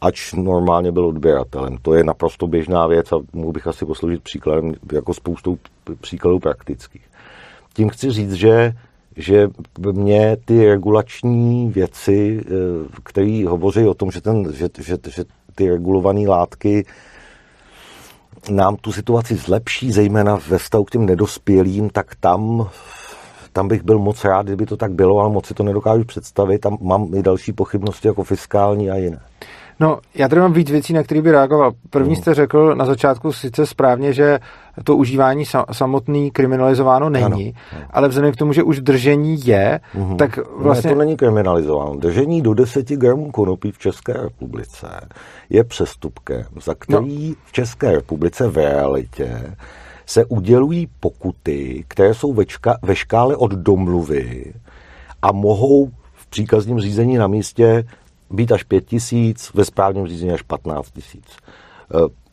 [0.00, 1.78] ač normálně byl odběratelem.
[1.82, 5.58] To je naprosto běžná věc a mohl bych asi posloužit příkladem jako spoustou
[6.00, 7.02] příkladů praktických.
[7.76, 8.72] Tím chci říct, že
[9.18, 9.48] že
[9.92, 12.50] mě ty regulační věci, eh,
[13.02, 16.86] které hovoří o tom, že, ten, že, že, že ty regulované látky
[18.50, 22.68] nám tu situaci zlepší, zejména ve vztahu k těm nedospělým, tak tam,
[23.52, 26.58] tam bych byl moc rád, kdyby to tak bylo, ale moc si to nedokážu představit.
[26.58, 29.20] Tam mám i další pochybnosti jako fiskální a jiné.
[29.80, 31.72] No, já tady mám víc věcí, na které by reagoval.
[31.90, 32.16] První mm.
[32.16, 34.38] jste řekl na začátku sice správně, že
[34.84, 37.84] to užívání samotný kriminalizováno není, ano.
[37.90, 40.16] ale vzhledem k tomu, že už držení je, mm.
[40.16, 40.90] tak vlastně...
[40.90, 41.96] Ne, to není kriminalizováno.
[41.96, 44.88] Držení do 10 gramů konopí v České republice
[45.50, 47.34] je přestupkem, za který no.
[47.44, 49.56] v České republice v realitě
[50.06, 54.54] se udělují pokuty, které jsou ve, čka, ve škále od domluvy
[55.22, 57.84] a mohou v příkazním řízení na místě
[58.30, 61.24] být až 5 tisíc, ve správním řízení až 15 tisíc.
[61.94, 62.26] Eh,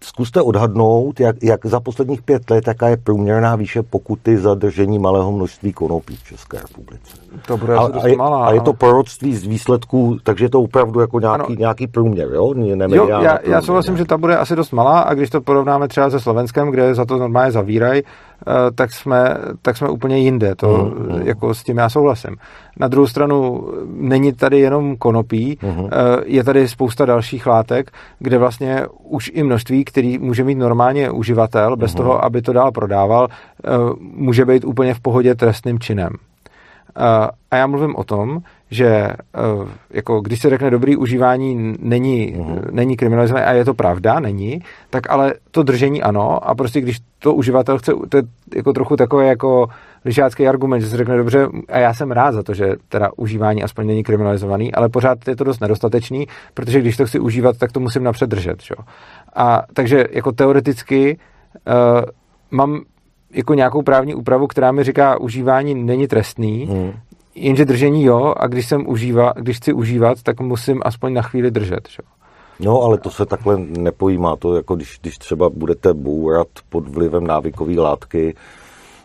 [0.00, 4.98] zkuste odhadnout, jak, jak za posledních pět let, jaká je průměrná výše pokuty za držení
[4.98, 7.16] malého množství konopí v České republice.
[7.46, 10.62] To bude a, a, je, malá, a je to proroctví z výsledků, takže je to
[10.62, 12.54] opravdu jako nějaký, nějaký průměr, jo?
[12.88, 16.10] jo já, já souhlasím, že ta bude asi dost malá a když to porovnáme třeba
[16.10, 18.02] se Slovenskem, kde za to normálně zavírají,
[18.74, 20.54] tak jsme, tak jsme úplně jinde.
[20.54, 21.26] To, mm, mm.
[21.26, 22.36] Jako s tím já souhlasím.
[22.80, 25.88] Na druhou stranu není tady jenom konopí, mm.
[26.24, 31.76] je tady spousta dalších látek, kde vlastně už i množství, který může mít normálně uživatel,
[31.76, 31.96] bez mm.
[31.96, 33.68] toho, aby to dál prodával, eh,
[33.98, 36.10] může být úplně v pohodě trestným činem.
[37.50, 38.38] A já mluvím o tom,
[38.70, 39.16] že eh,
[39.90, 42.60] jako když se řekne dobrý užívání není, uh-huh.
[42.70, 46.98] není kriminalizované a je to pravda, není, tak ale to držení ano a prostě když
[47.18, 48.22] to uživatel chce, to je
[48.56, 49.68] jako trochu takové jako
[50.04, 53.62] lišácký argument, že se řekne dobře a já jsem rád za to, že teda užívání
[53.62, 57.72] aspoň není kriminalizovaný, ale pořád je to dost nedostatečný, protože když to chci užívat, tak
[57.72, 58.62] to musím napřed držet.
[58.62, 58.74] Čo?
[59.36, 61.18] A takže jako teoreticky
[61.66, 62.04] uh,
[62.50, 62.82] mám
[63.34, 66.92] jako nějakou právní úpravu, která mi říká, užívání není trestný, hmm.
[67.34, 71.50] jenže držení jo, a když, jsem užíva, když chci užívat, tak musím aspoň na chvíli
[71.50, 71.88] držet.
[71.88, 72.02] Že?
[72.60, 74.36] No, ale to se takhle nepojímá.
[74.36, 78.34] To jako když, když třeba budete bourat pod vlivem návykové látky,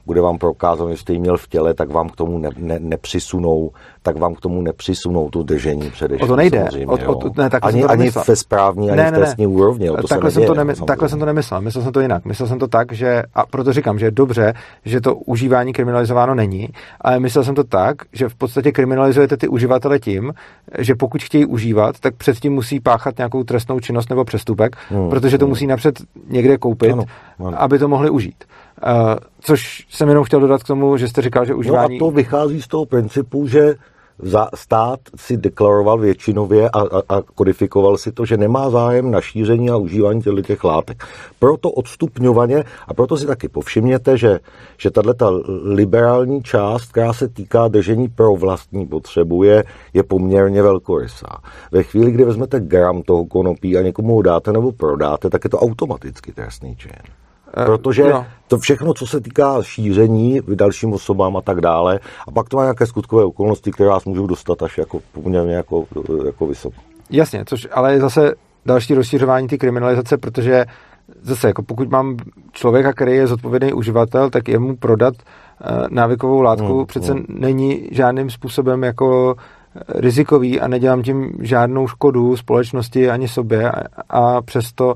[0.10, 2.80] bude vám prokázáno, že jste ji měl v těle, tak vám k tomu ne, ne,
[2.80, 6.24] nepřisunou, tak vám k tomu nepřisunou to držení především.
[6.24, 6.70] O to nejde.
[6.88, 9.88] O, o, ne, ani, to ani ve správní, ani ne, ne, v trestní úrovni.
[9.88, 11.62] To takhle, jsem to nemy, takhle jsem to nemyslel.
[11.62, 12.26] Myslel jsem to jinak.
[12.26, 14.54] Myslel jsem to tak, že, a proto říkám, že je dobře,
[14.86, 16.70] že to užívání kriminalizováno není,
[17.02, 20.34] ale myslel jsem to tak, že v podstatě kriminalizujete ty uživatele tím,
[20.78, 25.38] že pokud chtějí užívat, tak předtím musí páchat nějakou trestnou činnost nebo přestupek, hmm, protože
[25.38, 25.50] to hmm.
[25.50, 27.04] musí napřed někde koupit, ano,
[27.40, 27.62] ano.
[27.62, 28.44] aby to mohli užít.
[28.88, 31.98] Uh, což jsem jenom chtěl dodat k tomu, že jste říkal, že užívání...
[32.00, 33.76] No a to vychází z toho principu, že
[34.22, 39.22] za stát si deklaroval většinově a, a, a kodifikoval si to, že nemá zájem na
[39.22, 41.04] šíření a užívání těch látek.
[41.40, 44.40] Proto odstupňovaně a proto si taky povšimněte, že,
[44.78, 49.64] že tato liberální část, která se týká držení pro vlastní potřebu, je,
[49.94, 51.38] je poměrně velkorysá.
[51.72, 55.50] Ve chvíli, kdy vezmete gram toho konopí a někomu ho dáte nebo prodáte, tak je
[55.50, 56.92] to automaticky trestný čin.
[57.58, 58.26] Eh, Protože no.
[58.48, 62.64] to všechno, co se týká šíření dalším osobám a tak dále, a pak to má
[62.64, 65.86] nějaké skutkové okolnosti, které vás můžou dostat až jako poměrně jako,
[66.26, 66.76] jako vysoko.
[67.10, 68.34] Jasně, což ale je zase
[68.66, 70.66] další rozšiřování ty kriminalizace, protože
[71.22, 72.18] zase, jako pokud mám
[72.52, 77.26] člověka, který je zodpovědný uživatel, tak jemu prodat uh, návykovou látku hmm, přece hmm.
[77.30, 83.82] není žádným způsobem jako eh, rizikový a nedělám tím žádnou škodu společnosti ani sobě a,
[84.10, 84.94] a přesto, uh,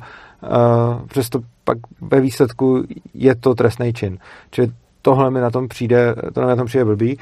[1.08, 4.17] přesto pak ve výsledku je to trestný čin.
[4.51, 4.71] Čili
[5.03, 7.17] tohle mi na tom přijde, tohle mi na tom přijde blbý.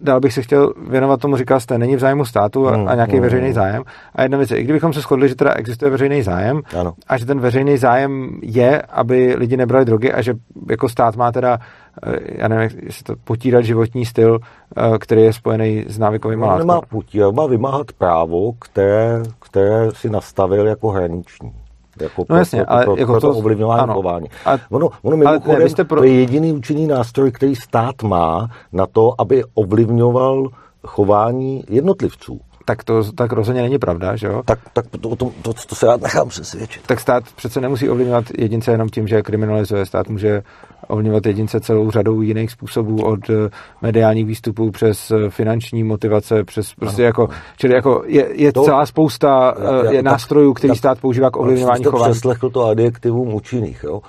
[0.00, 3.16] Dál bych se chtěl věnovat tomu, říkal jste, není v zájmu státu a, a nějaký
[3.16, 3.82] mm, veřejný zájem.
[4.14, 6.92] A jedna věc je, i kdybychom se shodli, že teda existuje veřejný zájem ano.
[7.06, 10.34] a že ten veřejný zájem je, aby lidi nebrali drogy a že
[10.70, 11.58] jako stát má teda
[12.06, 14.38] eh, já nevím, jestli to potírat životní styl,
[14.76, 16.68] eh, který je spojený s návykovými látkami.
[16.68, 21.52] Nemá potírat, má vymáhat právo, které, které si nastavil jako hraniční.
[22.00, 24.26] Jako no jasně, pro, ale pro, jako pro to, to ovlivňování ale, chování.
[24.44, 26.00] Ale, ono, ono mimochodem, ne, pro...
[26.00, 30.48] to je jediný účinný nástroj, který stát má na to, aby ovlivňoval
[30.86, 32.40] chování jednotlivců.
[32.64, 34.42] Tak to tak rozhodně není pravda, že jo?
[34.44, 36.82] Tak, tak to, to, to, to se rád nechám přesvědčit.
[36.86, 39.86] Tak stát přece nemusí ovlivňovat jedince jenom tím, že kriminalizuje.
[39.86, 40.42] Stát může
[40.88, 43.50] ovlivňovat jedince celou řadou jiných způsobů od eh,
[43.82, 47.06] mediálních výstupů přes eh, finanční motivace, přes prostě ano.
[47.06, 51.00] jako, čili jako je, je to, celá spousta já, já, je nástrojů, který tak, stát
[51.00, 52.12] používá k ovlivňování chování.
[52.12, 54.00] přeslechl to adjektivum účinných, jo?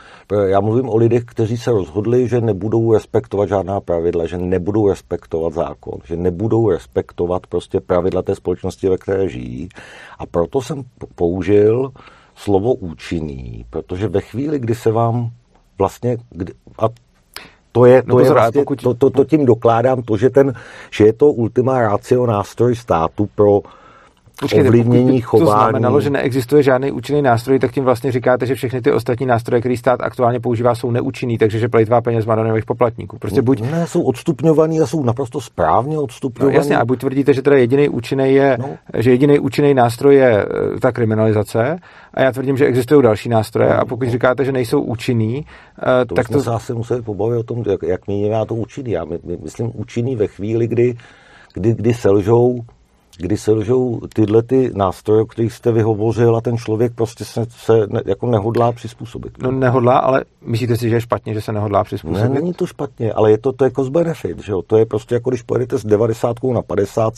[0.46, 5.54] Já mluvím o lidech, kteří se rozhodli, že nebudou respektovat žádná pravidla, že nebudou respektovat
[5.54, 9.70] zákon, že nebudou respektovat prostě pravidla té společnosti, ve které žijí.
[10.20, 10.84] A proto jsem
[11.16, 11.92] použil
[12.36, 15.30] slovo účinný, protože ve chvíli, kdy se vám
[15.80, 16.90] vlastně, kdy, a
[17.72, 18.82] to je, to, no, je vlastně, pokud...
[18.82, 20.54] to, to, to tím dokládám to, že, ten,
[20.92, 23.62] že je to ultima ratio nástroj státu pro
[24.42, 25.50] Počkejte, ovlivnění chování.
[25.50, 29.26] To znamenalo, že neexistuje žádný účinný nástroj, tak tím vlastně říkáte, že všechny ty ostatní
[29.26, 33.18] nástroje, které stát aktuálně používá, jsou neúčinný, takže že plejtvá peněz má daňových poplatníků.
[33.20, 33.62] Prostě buď...
[33.62, 36.56] Ne, jsou odstupňovaný a jsou naprosto správně odstupňovaný.
[36.56, 38.70] No, jasně, a buď tvrdíte, že teda jediný účinný je, no.
[38.98, 41.78] že jediný účinný nástroj je eh, ta kriminalizace,
[42.14, 44.12] a já tvrdím, že existují další nástroje, no, a pokud no.
[44.12, 45.46] říkáte, že nejsou účinný,
[46.02, 46.42] eh, to tak to...
[46.42, 48.92] se asi museli pobavit o tom, jak, jak měníme to účinný.
[48.92, 50.98] Já my, my, myslím účinný ve chvíli, kdy,
[51.54, 52.60] kdy, kdy selžou
[53.18, 57.46] kdy se lžou tyhle ty nástroje, o kterých jste vyhovořil a ten člověk prostě se,
[57.50, 59.44] se ne, jako nehodlá přizpůsobit.
[59.44, 62.30] No nehodlá, ale myslíte si, že je špatně, že se nehodlá přizpůsobit?
[62.30, 64.62] Ne, není to špatně, ale je to, to je cost benefit, že jo?
[64.62, 67.14] To je prostě jako když pojedete s 90 na 50,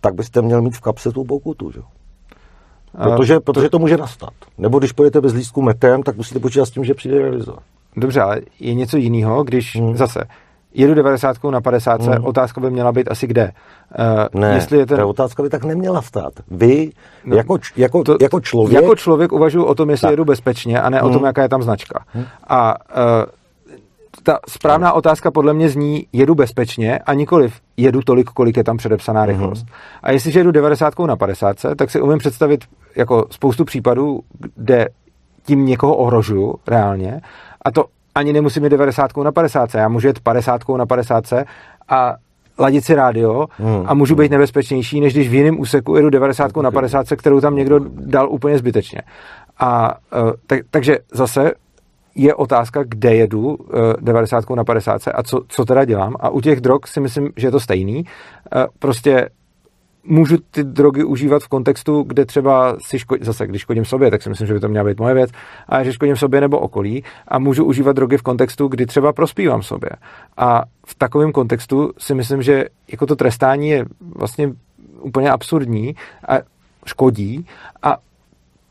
[0.00, 1.84] tak byste měl mít v kapse tu pokutu, že jo?
[3.02, 3.40] Protože, to...
[3.40, 4.32] protože to může nastat.
[4.58, 7.58] Nebo když pojedete bez lístku metem, tak musíte počítat s tím, že přijde revizor.
[7.96, 9.96] Dobře, ale je něco jiného, když hmm.
[9.96, 10.20] zase
[10.74, 12.24] jedu 90 na 50, hmm.
[12.24, 13.52] otázka by měla být asi kde.
[14.32, 14.96] Uh, ne, jestli je ten...
[14.96, 16.32] ta otázka by tak neměla stát.
[16.50, 16.90] Vy
[17.24, 18.82] no, jako, jako, to, jako člověk...
[18.82, 20.10] Jako člověk uvažuji o tom, jestli tak.
[20.10, 21.10] jedu bezpečně a ne hmm.
[21.10, 22.04] o tom, jaká je tam značka.
[22.06, 22.24] Hmm.
[22.48, 23.04] A uh,
[24.22, 24.98] ta správná hmm.
[24.98, 29.30] otázka podle mě zní, jedu bezpečně a nikoliv jedu tolik, kolik je tam předepsaná hmm.
[29.30, 29.60] rychlost.
[29.60, 29.74] Hmm.
[30.02, 32.64] A jestliže jedu 90 na 50, tak si umím představit
[32.96, 34.20] jako spoustu případů,
[34.56, 34.88] kde
[35.42, 37.20] tím někoho ohrožuju reálně
[37.64, 37.84] a to
[38.20, 41.24] ani nemusím jít 90 na 50, já můžu jet 50 na 50
[41.88, 42.14] a
[42.58, 43.82] ladit si rádio hmm.
[43.86, 47.56] a můžu být nebezpečnější, než když v jiném úseku jedu 90 na 50, kterou tam
[47.56, 49.02] někdo dal úplně zbytečně.
[49.58, 51.52] A uh, tak, takže zase
[52.14, 53.56] je otázka, kde jedu uh,
[54.00, 56.16] 90 na 50 a co, co teda dělám.
[56.20, 57.96] A u těch drog si myslím, že je to stejný.
[57.98, 59.28] Uh, prostě
[60.04, 64.22] můžu ty drogy užívat v kontextu, kde třeba si škodím, zase když škodím sobě, tak
[64.22, 65.30] si myslím, že by to měla být moje věc,
[65.68, 69.62] a že škodím sobě nebo okolí a můžu užívat drogy v kontextu, kdy třeba prospívám
[69.62, 69.90] sobě.
[70.36, 73.84] A v takovém kontextu si myslím, že jako to trestání je
[74.14, 74.52] vlastně
[75.00, 75.94] úplně absurdní
[76.28, 76.38] a
[76.86, 77.46] škodí
[77.82, 77.96] a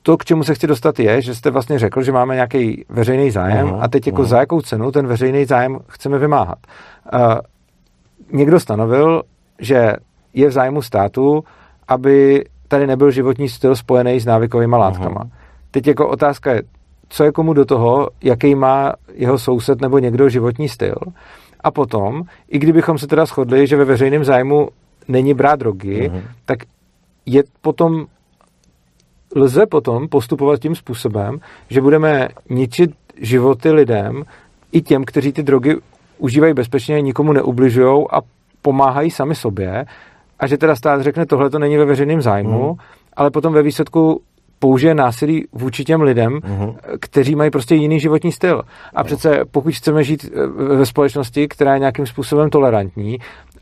[0.01, 3.31] to, k čemu se chci dostat, je, že jste vlastně řekl, že máme nějaký veřejný
[3.31, 4.25] zájem uh-huh, a teď jako uh-huh.
[4.25, 6.57] za jakou cenu ten veřejný zájem chceme vymáhat.
[7.13, 7.19] Uh,
[8.31, 9.23] někdo stanovil,
[9.59, 9.93] že
[10.33, 11.43] je v zájmu státu,
[11.87, 15.23] aby tady nebyl životní styl spojený s návykovými látkama.
[15.23, 15.29] Uh-huh.
[15.71, 16.61] Teď jako otázka je,
[17.09, 20.95] co je komu do toho, jaký má jeho soused nebo někdo životní styl.
[21.59, 24.69] A potom, i kdybychom se teda shodli, že ve veřejném zájmu
[25.07, 26.21] není brát drogy, uh-huh.
[26.45, 26.59] tak
[27.25, 28.05] je potom
[29.35, 34.23] lze potom postupovat tím způsobem, že budeme ničit životy lidem,
[34.71, 35.77] i těm, kteří ty drogy
[36.17, 38.21] užívají bezpečně, nikomu neubližují a
[38.61, 39.85] pomáhají sami sobě,
[40.39, 42.75] a že teda stát řekne, tohle to není ve veřejném zájmu, mm.
[43.13, 44.21] ale potom ve výsledku
[44.59, 46.75] použije násilí vůči těm lidem, mm-hmm.
[46.99, 48.61] kteří mají prostě jiný životní styl.
[48.95, 53.17] A přece pokud chceme žít eh, ve společnosti, která je nějakým způsobem tolerantní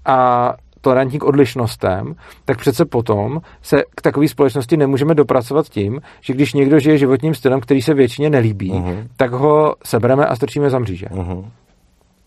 [0.05, 2.15] a tolerantní k odlišnostem,
[2.45, 7.35] tak přece potom se k takové společnosti nemůžeme dopracovat tím, že když někdo žije životním
[7.35, 9.07] stylem, který se většině nelíbí, mm-hmm.
[9.17, 11.05] tak ho sebereme a strčíme za mříže.
[11.05, 11.45] Mm-hmm.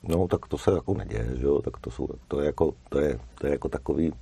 [0.09, 1.62] No, tak to se jako neděje, že jo?
[1.62, 4.12] Tak to, jsou, to, je jako, to, je, to je jako takový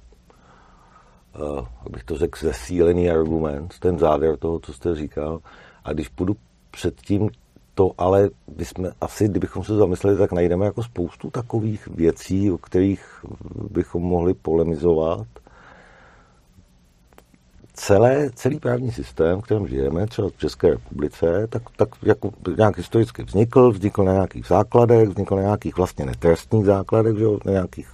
[1.87, 5.41] abych to řekl, zesílený argument, ten závěr toho, co jste říkal.
[5.85, 6.37] A když půjdu
[6.71, 7.31] předtím
[7.75, 13.25] to, ale jsme, asi, kdybychom se zamysleli, tak najdeme jako spoustu takových věcí, o kterých
[13.71, 15.27] bychom mohli polemizovat.
[17.73, 22.77] Celé, celý právní systém, v kterém žijeme, třeba v České republice, tak, tak jako nějak
[22.77, 27.89] historicky vznikl, vznikl na nějakých základech, vznikl na nějakých vlastně netrestních základech, že, na nějakých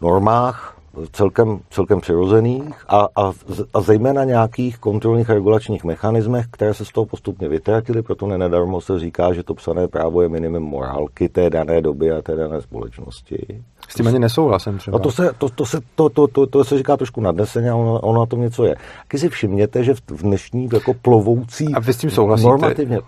[0.00, 0.81] normách,
[1.12, 3.32] celkem, celkem přirozených a, a,
[3.74, 8.80] a zejména nějakých kontrolních a regulačních mechanismech, které se z toho postupně vytratily, proto nenadarmo
[8.80, 12.62] se říká, že to psané právo je minimum morálky té dané doby a té dané
[12.62, 13.62] společnosti.
[13.88, 14.96] S tím ani nesouhlasím třeba.
[14.96, 17.76] A to se, to, to, se, to, to, to, to se říká trošku nadneseně a
[17.76, 18.74] ono, ono na tom něco je.
[19.08, 21.74] Když si všimněte, že v dnešní jako plovoucí...
[21.74, 22.48] A vy s tím souhlasíte?
[22.48, 22.98] Normativně.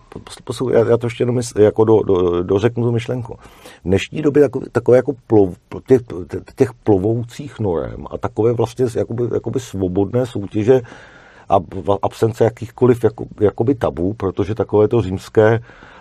[0.45, 3.35] Posl, já, já to ještě jenom jako do, do, dořeknu tu myšlenku.
[3.35, 5.57] V dnešní době takové, takové jako plov,
[5.87, 6.01] těch,
[6.55, 10.81] těch plovoucích norem a takové vlastně jakoby, jakoby svobodné soutěže
[11.49, 11.59] a
[12.03, 15.61] absence jakýchkoliv jako, jakoby tabů, protože takové to římské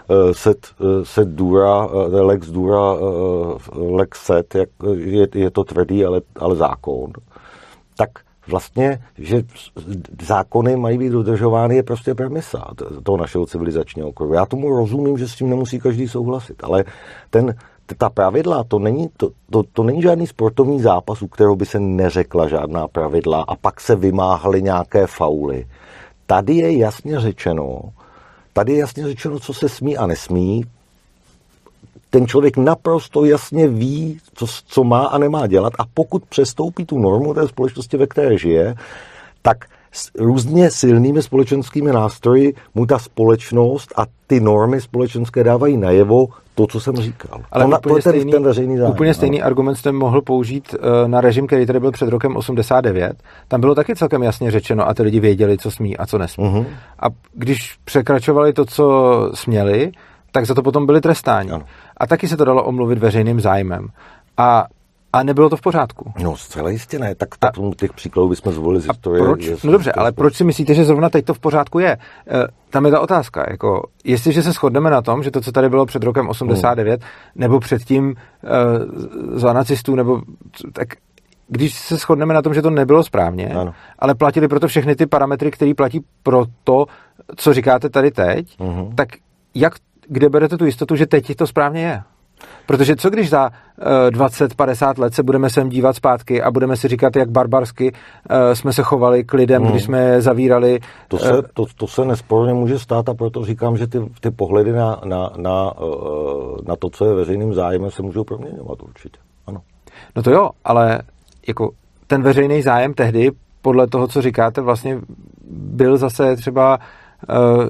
[0.09, 2.95] Eh, set, eh, set dura, eh, lex dura,
[3.71, 7.11] lex set, jak je, je to tvrdý, ale, ale zákon,
[7.97, 8.09] tak
[8.47, 9.43] vlastně, že
[10.21, 12.67] zákony mají být dodržovány, je prostě premisa
[13.03, 14.33] toho našeho civilizačního kruhu.
[14.33, 16.83] Já tomu rozumím, že s tím nemusí každý souhlasit, ale
[17.29, 17.55] ten,
[17.93, 21.79] ta pravidla, to není, to, to, to není žádný sportovní zápas, u kterého by se
[21.79, 25.67] neřekla žádná pravidla a pak se vymáhaly nějaké fauly.
[26.25, 27.81] Tady je jasně řečeno,
[28.53, 30.65] Tady je jasně řečeno, co se smí a nesmí.
[32.09, 36.99] Ten člověk naprosto jasně ví, co, co má a nemá dělat a pokud přestoupí tu
[36.99, 38.75] normu té společnosti, ve které žije,
[39.41, 46.27] tak s různě silnými společenskými nástroji mu ta společnost a ty normy společenské dávají najevo
[46.55, 47.41] to, co jsem říkal.
[47.51, 48.91] Ale to, úplně to stejný, ten veřejný zájem.
[48.91, 49.45] Úplně stejný no.
[49.45, 53.13] argument jste mohl použít uh, na režim, který tady byl před rokem 89.
[53.47, 56.43] Tam bylo taky celkem jasně řečeno a ty lidi věděli, co smí a co nesmí.
[56.43, 56.65] Uh-huh.
[56.99, 59.91] A když překračovali to, co směli,
[60.31, 61.51] tak za to potom byli trestáni.
[61.51, 61.63] Ano.
[61.97, 63.87] A taky se to dalo omluvit veřejným zájmem.
[64.37, 64.65] A
[65.13, 66.13] a nebylo to v pořádku.
[66.19, 67.15] No, zcela jistě ne.
[67.15, 69.23] Tak, a, těch příkladů bychom zvolili z historie.
[69.23, 69.63] Proč?
[69.63, 71.91] No dobře, ale proč si myslíte, že zrovna teď to v pořádku je?
[71.91, 71.97] E,
[72.69, 73.45] tam je ta otázka.
[73.49, 77.09] Jako, jestliže se shodneme na tom, že to, co tady bylo před rokem 89, hmm.
[77.35, 80.21] nebo předtím e, za nacistů, nebo
[80.73, 80.87] tak
[81.47, 83.73] když se shodneme na tom, že to nebylo správně, ano.
[83.99, 86.85] ale platili proto všechny ty parametry, které platí pro to,
[87.35, 88.95] co říkáte tady teď, uh-huh.
[88.95, 89.09] tak
[89.55, 89.73] jak,
[90.07, 92.01] kde berete tu jistotu, že teď to správně je?
[92.65, 96.77] Protože co když za uh, eh, 20-50 let se budeme sem dívat zpátky a budeme
[96.77, 99.71] si říkat, jak barbarsky uh, jsme se chovali k lidem, hmm.
[99.71, 100.79] když jsme je zavírali.
[101.07, 104.31] To se, uh, to, to se nesporně může stát a proto říkám, že ty, ty
[104.31, 109.19] pohledy na, na, na, uh, na to, co je veřejným zájmem, se můžou proměňovat určitě.
[109.47, 109.61] Ano.
[110.15, 111.01] No to jo, ale
[111.47, 111.69] jako
[112.07, 114.99] ten veřejný zájem tehdy, podle toho, co říkáte, vlastně
[115.51, 116.81] byl zase třeba Eh,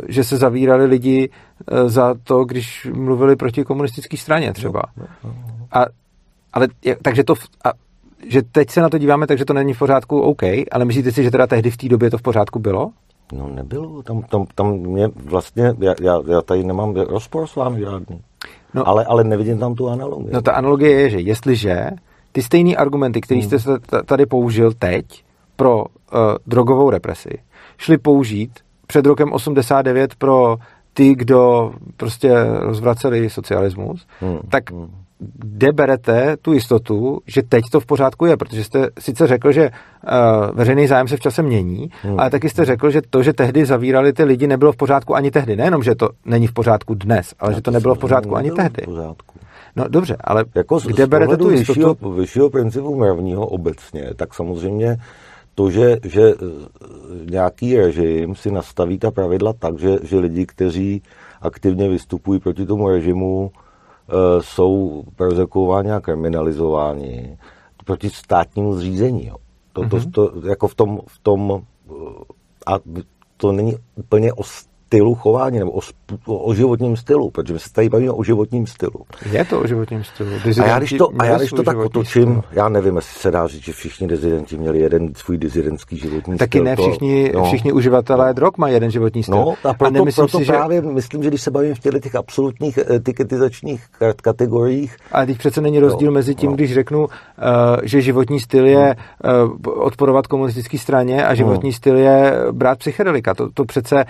[0.07, 4.81] že se zavírali lidi eh, za to, když mluvili proti komunistické straně třeba.
[5.71, 5.85] A,
[6.53, 6.67] ale
[7.01, 7.33] takže to,
[7.65, 7.71] a,
[8.27, 11.23] že teď se na to díváme, takže to není v pořádku, OK, ale myslíte si,
[11.23, 12.91] že teda tehdy v té době to v pořádku bylo?
[13.33, 17.79] No nebylo, tam, tam, tam mě vlastně, já, já, já tady nemám rozpor s vámi
[17.79, 18.21] žádný.
[18.73, 20.29] No, ale, ale nevidím tam tu analogii.
[20.33, 21.89] No ta analogie je, že jestliže
[22.31, 23.49] ty stejné argumenty, které hmm.
[23.49, 25.05] jste tady použil teď
[25.55, 25.85] pro uh,
[26.47, 27.29] drogovou represi,
[27.77, 28.59] šli použít
[28.93, 30.57] před rokem 89 pro
[30.93, 34.39] ty, kdo prostě rozvraceli socialismus, hmm.
[34.49, 34.63] tak
[35.19, 38.37] kde berete tu jistotu, že teď to v pořádku je?
[38.37, 42.19] Protože jste sice řekl, že uh, veřejný zájem se v čase mění, hmm.
[42.19, 45.31] ale taky jste řekl, že to, že tehdy zavírali ty lidi, nebylo v pořádku ani
[45.31, 45.55] tehdy.
[45.55, 48.51] Nejenom, že to není v pořádku dnes, ale Já že to nebylo v pořádku ani
[48.51, 48.81] tehdy.
[48.81, 49.35] V pořádku.
[49.75, 51.79] No dobře, ale jako kde berete tu jistotu?
[51.79, 54.97] Vyššího, vyššího principu mravního obecně, tak samozřejmě
[55.55, 56.35] to, že, že eh,
[57.29, 61.01] nějaký režim si nastaví ta pravidla tak, že, že lidi, kteří
[61.41, 67.37] aktivně vystupují proti tomu režimu, eh, jsou persekuováni a kriminalizováni
[67.85, 69.27] proti státnímu zřízení.
[69.27, 69.35] Jo.
[69.73, 70.11] To, mm-hmm.
[70.11, 71.93] to, to, jako v tom, v tom, eh,
[72.65, 72.79] a
[73.37, 75.81] to není úplně o stylu chování nebo o
[76.25, 79.05] o životním stylu, protože my se tady bavíme o životním stylu.
[79.31, 80.29] Je to o životním stylu.
[80.61, 82.43] a já když to, a já, když to tak otočím, styl.
[82.51, 86.59] já nevím, jestli se dá říct, že všichni dizidenti měli jeden svůj dizidentský životní Taky
[86.59, 86.63] styl.
[86.65, 87.45] Taky ne všichni, to, no.
[87.45, 89.35] všichni uživatelé drog mají jeden životní styl.
[89.35, 90.87] No, a proto, a proto si, právě že...
[90.87, 93.85] myslím, že když se bavím v těchto těch absolutních etiketizačních
[94.21, 94.95] kategoriích.
[95.11, 96.55] Ale teď přece není rozdíl no, mezi tím, no.
[96.55, 97.07] když řeknu, uh,
[97.83, 101.73] že životní styl je uh, odporovat komunistické straně a životní hmm.
[101.73, 103.33] styl je brát psychedelika.
[103.33, 104.05] To, to přece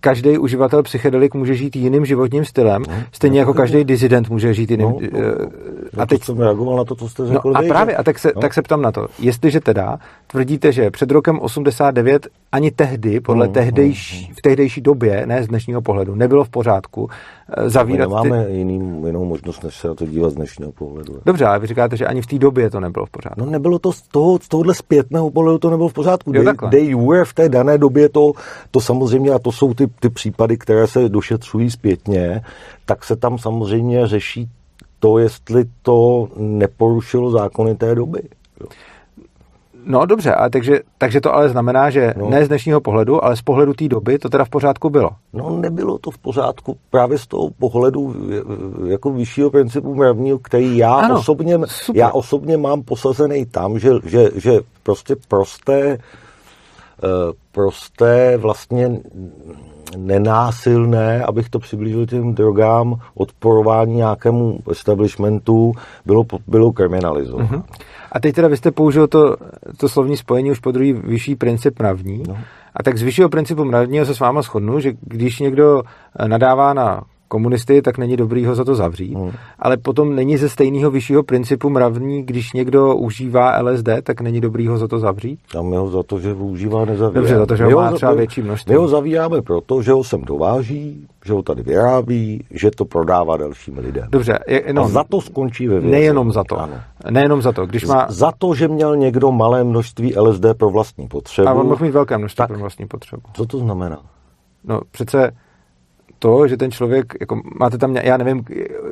[0.00, 4.70] každý uživatel psychedelik může žít jiným životním stylem, no, stejně jako každý dizident může žít
[4.70, 4.88] jiným.
[4.88, 5.20] No, no,
[5.92, 7.50] no, a teď jsem reagoval na to, co jste řekl.
[7.50, 8.40] No, a právě, a tak se, no.
[8.40, 9.06] tak se ptám na to.
[9.18, 14.80] Jestliže teda tvrdíte, že před rokem 89 ani tehdy, podle no, tehdejší, no, v tehdejší
[14.80, 17.08] době, ne z dnešního pohledu, nebylo v pořádku
[17.56, 18.08] eh, zavírat...
[18.08, 18.52] My nemáme ty...
[18.52, 21.20] jiný, jinou možnost, než se na to dívat z dnešního pohledu.
[21.26, 23.40] Dobře, ale vy říkáte, že ani v té době to nebylo v pořádku.
[23.40, 26.32] No nebylo to z, toho, z tohohle zpětného pohledu to nebylo v pořádku.
[26.34, 28.32] Jo, they, they v té dané době to,
[28.70, 31.08] to samozřejmě, a to jsou ty, ty případy, které se
[31.38, 32.42] došetřují zpětně,
[32.86, 34.48] tak se tam samozřejmě řeší
[35.00, 38.22] to, jestli to neporušilo zákony té doby.
[39.84, 42.30] No dobře, ale takže, takže to ale znamená, že no.
[42.30, 45.10] ne z dnešního pohledu, ale z pohledu té doby to teda v pořádku bylo.
[45.32, 48.14] No nebylo to v pořádku právě z toho pohledu
[48.86, 51.58] jako vyššího principu mravního, který já, ano, osobně,
[51.94, 55.98] já osobně mám posazený tam, že, že, že prostě prosté, eh,
[57.52, 59.00] prosté vlastně
[59.96, 65.72] nenásilné, abych to přiblížil těm drogám, odporování nějakému establishmentu
[66.06, 67.48] bylo, bylo kriminalizováno.
[67.48, 67.62] Mm-hmm.
[68.12, 69.36] A teď teda vy jste použil to,
[69.76, 72.22] to slovní spojení už po druhý vyšší princip mravní.
[72.28, 72.38] No.
[72.74, 75.82] A tak z vyššího principu mravního se s váma shodnu, že když někdo
[76.26, 79.14] nadává na komunisty, tak není dobrý ho za to zavřít.
[79.14, 79.30] Hmm.
[79.58, 84.66] Ale potom není ze stejného vyššího principu mravní, když někdo užívá LSD, tak není dobrý
[84.68, 85.38] ho za to zavřít?
[85.52, 87.14] Tam ho za to, že užívá nezavíráme.
[87.14, 88.72] Dobře, za to, že ho má třeba větší množství.
[88.72, 93.36] My ho zavíráme proto, že ho sem dováží, že ho tady vyrábí, že to prodává
[93.36, 94.06] dalším lidem.
[94.10, 95.92] Dobře, jenom, A za to skončí ve vězení.
[95.92, 96.60] Nejenom za to.
[96.60, 96.74] Ano.
[97.10, 97.66] Nejenom za to.
[97.66, 98.06] Když má...
[98.08, 101.48] Za to, že měl někdo malé množství LSD pro vlastní potřebu.
[101.48, 103.22] A on mohl mít velké množství tak, pro vlastní potřebu.
[103.32, 103.98] Co to znamená?
[104.64, 105.30] No přece
[106.18, 108.44] to, že ten člověk, jako máte tam, já nevím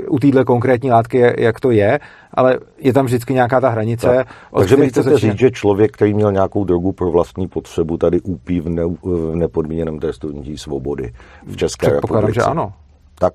[0.08, 2.00] u téhle konkrétní látky, jak to je,
[2.34, 4.06] ale je tam vždycky nějaká ta hranice.
[4.06, 4.28] Tak.
[4.56, 5.30] Takže mi chcete začne...
[5.30, 9.34] říct, že člověk, který měl nějakou drogu pro vlastní potřebu, tady úpí v, ne, v
[9.34, 11.12] nepodmíněném trestu svobody
[11.46, 12.32] v České republice.
[12.34, 12.72] že ano.
[13.18, 13.34] Tak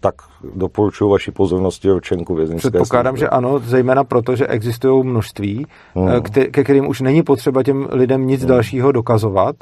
[0.00, 0.14] tak
[0.54, 3.24] doporučuji vaši pozornosti Ročenku vězeňské Předpokládám, služby.
[3.24, 6.22] že ano, zejména proto, že existují množství, hmm.
[6.50, 8.48] ke kterým už není potřeba těm lidem nic hmm.
[8.48, 9.56] dalšího dokazovat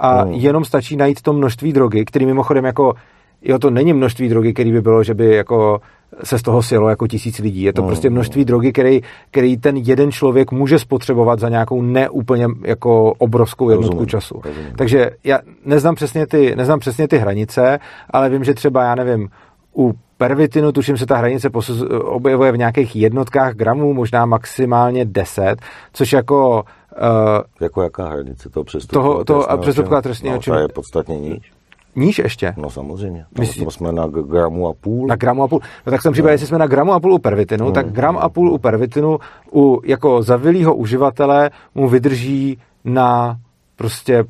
[0.00, 0.32] a hmm.
[0.32, 2.94] jenom stačí najít to množství drogy, který mimochodem jako
[3.42, 5.80] jo, to není množství drogy, který by bylo, že by jako
[6.24, 7.62] se z toho sjelo jako tisíc lidí.
[7.62, 7.88] Je to hmm.
[7.88, 13.70] prostě množství drogy, který, který ten jeden člověk může spotřebovat za nějakou neúplně jako obrovskou
[13.70, 14.40] jednotku rozumím, času.
[14.44, 14.72] Rozumím.
[14.76, 17.78] Takže já neznám přesně, ty, neznám přesně ty hranice,
[18.10, 19.28] ale vím, že třeba, já nevím,
[19.76, 25.56] u pervitinu, tuším se ta hranice posuz, objevuje v nějakých jednotkách gramů, možná maximálně 10,
[25.92, 29.02] což jako Uh, jako jaká hranice toho přestupku?
[29.02, 30.58] Toho, toho přestupku trestního no, činu.
[30.58, 31.52] je podstatně níž.
[31.96, 32.54] Níž ještě?
[32.56, 33.24] No samozřejmě.
[33.38, 33.64] Myslí...
[33.64, 35.06] To jsme na gramu a půl.
[35.06, 35.60] Na gramu a půl.
[35.86, 36.34] No tak jsem případě, no.
[36.34, 37.74] jestli jsme na gramu a půl u pervitinu, hmm.
[37.74, 39.18] tak gram a půl u pervitinu
[39.52, 43.36] u jako zavilýho uživatele mu vydrží na
[43.76, 44.24] prostě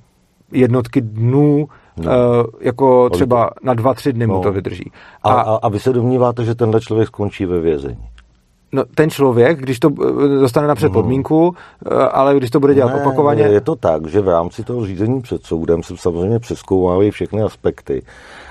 [0.53, 2.11] jednotky dnů, no.
[2.11, 4.35] uh, jako třeba na dva, tři dny no.
[4.35, 4.93] mu to vydrží.
[5.23, 8.11] A, a, a vy se domníváte, že tenhle člověk skončí ve vězení?
[8.73, 11.99] no, ten člověk, když to eh, dostane na předpodmínku, hmm.
[12.13, 13.43] ale když to bude dělat ne, opakovaně...
[13.43, 18.03] Je to tak, že v rámci toho řízení před soudem se samozřejmě přeskoumávají všechny aspekty.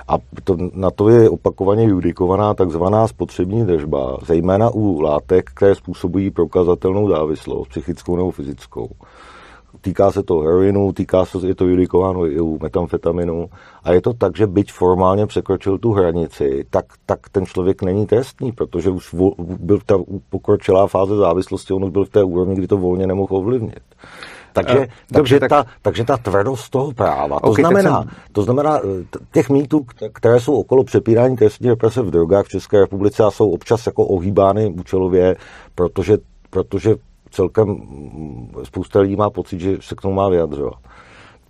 [0.07, 6.31] A to, na to je opakovaně judikovaná takzvaná spotřební držba, zejména u látek, které způsobují
[6.31, 8.89] prokazatelnou závislost, psychickou nebo fyzickou.
[9.81, 13.49] Týká se to heroinu, týká se, je to judikováno i u metamfetaminu.
[13.83, 18.05] A je to tak, že byť formálně překročil tu hranici, tak, tak ten člověk není
[18.05, 19.95] trestný, protože už byl ta
[20.29, 23.79] pokročilá fáze závislosti, on už byl v té úrovni, kdy to volně nemohl ovlivnit.
[24.53, 25.49] Takže, uh, takže, dobře, tak...
[25.49, 28.11] ta, takže ta tvrdost toho práva, to, okay, znamená, jsem...
[28.31, 28.81] to znamená
[29.33, 33.51] těch mýtů, které jsou okolo přepírání trestní represe v drogách v České republice a jsou
[33.51, 35.35] občas jako ohýbány účelově,
[35.75, 36.17] protože,
[36.49, 36.95] protože
[37.31, 40.79] celkem mm, spousta lidí má pocit, že se k tomu má vyjadřovat.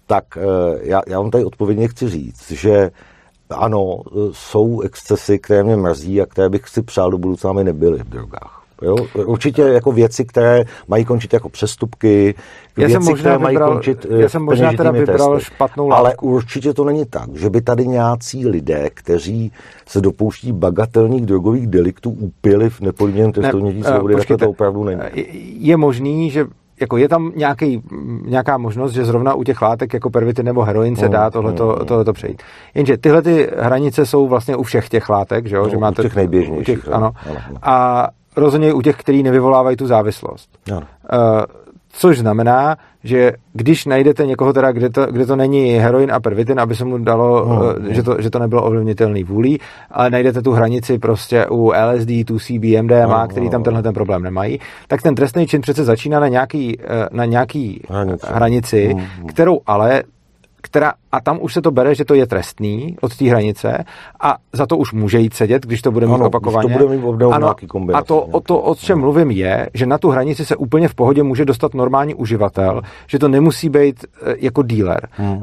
[0.07, 0.41] Tak eh,
[0.81, 2.91] já, já vám tady odpovědně chci říct, že
[3.49, 4.01] ano,
[4.31, 8.09] jsou excesy, které mě mrzí a které bych si přál do budoucna, aby nebyly v
[8.09, 8.58] drogách.
[8.81, 8.95] Jo?
[9.25, 12.35] Určitě jako věci, které mají končit jako přestupky,
[12.77, 15.53] já věci, jsem možná které vybral, mají končit Já jsem možná teda vybral testy.
[15.53, 16.05] špatnou látku.
[16.05, 19.51] Ale určitě to není tak, že by tady nějací lidé, kteří
[19.85, 24.99] se dopouští bagatelních drogových deliktů, upili v nepodmíněném testu ne, svobody, tak to opravdu není.
[25.59, 26.45] Je možný, že
[26.81, 27.81] jako je tam nějaký,
[28.25, 32.13] nějaká možnost, že zrovna u těch látek jako pervitin nebo heroin se dá tohleto, tohleto
[32.13, 32.43] přejít.
[32.75, 35.63] Jenže tyhle ty hranice jsou vlastně u všech těch látek, že, jo?
[35.63, 36.77] No, že máte, u těch nejběžnějších.
[36.77, 37.11] U těch, ano.
[37.29, 37.57] ano, ano.
[37.61, 38.07] A
[38.39, 40.49] rozhodně u těch, který nevyvolávají tu závislost.
[40.71, 40.79] Ano.
[40.79, 41.43] Uh,
[41.91, 46.59] Což znamená, že když najdete někoho, teda, kde, to, kde to není heroin a pervitin,
[46.59, 49.59] aby se mu dalo, no, uh, že, to, že to nebylo ovlivnitelný vůlí,
[49.91, 53.93] ale najdete tu hranici prostě u LSD, tu CB, MDMA, no, který tam tenhle ten
[53.93, 58.93] problém nemají, tak ten trestný čin přece začíná na nějaký, eh, na nějaký hranici, hranici
[58.93, 60.03] no, kterou ale
[60.61, 63.83] která, a tam už se to bere, že to je trestný od té hranice
[64.21, 66.73] a za to už může jít sedět, když to bude mít ano, opakovaně.
[66.73, 67.03] to bude mít
[67.33, 67.55] ano,
[67.93, 70.95] a to, o to, o čem mluvím, je, že na tu hranici se úplně v
[70.95, 75.31] pohodě může dostat normální uživatel, že to nemusí být uh, jako dealer, hmm.
[75.31, 75.41] uh,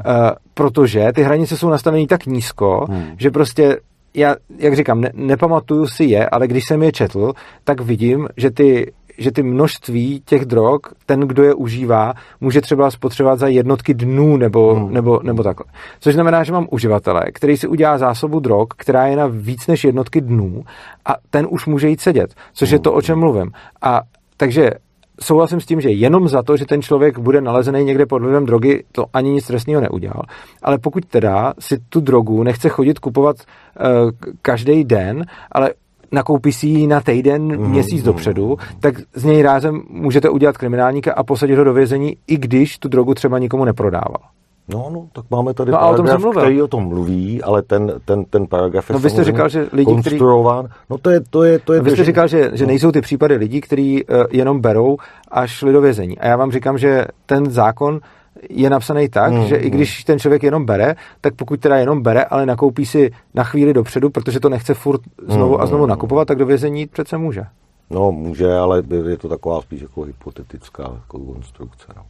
[0.53, 3.03] protože ty hranice jsou nastavené tak nízko, hmm.
[3.17, 3.77] že prostě
[4.13, 8.51] já, jak říkám, ne, nepamatuju si je, ale když jsem je četl, tak vidím, že
[8.51, 13.93] ty že ty množství těch drog, ten, kdo je užívá, může třeba spotřebovat za jednotky
[13.93, 14.93] dnů nebo, hmm.
[14.93, 15.65] nebo, nebo takhle.
[15.99, 19.83] Což znamená, že mám uživatele, který si udělá zásobu drog, která je na víc než
[19.83, 20.63] jednotky dnů
[21.05, 22.73] a ten už může jít sedět, což hmm.
[22.75, 23.51] je to, o čem mluvím.
[23.81, 24.01] A
[24.37, 24.71] takže
[25.21, 28.45] souhlasím s tím, že jenom za to, že ten člověk bude nalezený někde pod vlivem
[28.45, 30.23] drogy, to ani nic trestného neudělal.
[30.63, 34.11] Ale pokud teda si tu drogu nechce chodit kupovat uh,
[34.41, 35.73] každý den, ale
[36.11, 38.05] nakoupí si ji na týden, mm, měsíc mm.
[38.05, 42.77] dopředu, tak z něj rázem můžete udělat kriminálníka a posadit ho do vězení, i když
[42.79, 44.17] tu drogu třeba nikomu neprodával.
[44.69, 47.93] No, no, tak máme tady no, paragraf, o tom který o tom mluví, ale ten,
[48.05, 50.65] ten, ten paragraf je no, vy jste říkal, že lidi, konstruován.
[50.65, 50.79] Který...
[50.89, 52.67] No to je, to je, to je no, vy jste říkal, že, že no.
[52.67, 54.97] nejsou ty případy lidí, kteří uh, jenom berou
[55.31, 56.17] a šli do vězení.
[56.17, 57.99] A já vám říkám, že ten zákon
[58.49, 62.01] je napsaný tak, mm, že i když ten člověk jenom bere, tak pokud teda jenom
[62.01, 66.27] bere, ale nakoupí si na chvíli dopředu, protože to nechce furt znovu a znovu nakupovat,
[66.27, 67.41] tak do vězení přece může.
[67.89, 71.87] No, může, ale je to taková spíš jako hypotetická jako konstrukce.
[71.95, 72.03] No.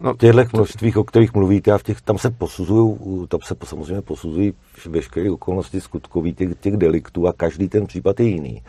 [0.00, 2.96] No, v těchto množstvích, o kterých mluvíte, a v těch, tam se posuzují,
[3.28, 4.54] tam se samozřejmě posuzují
[4.86, 8.62] veškeré okolnosti skutkový těch, těch deliktů a každý ten případ je jiný.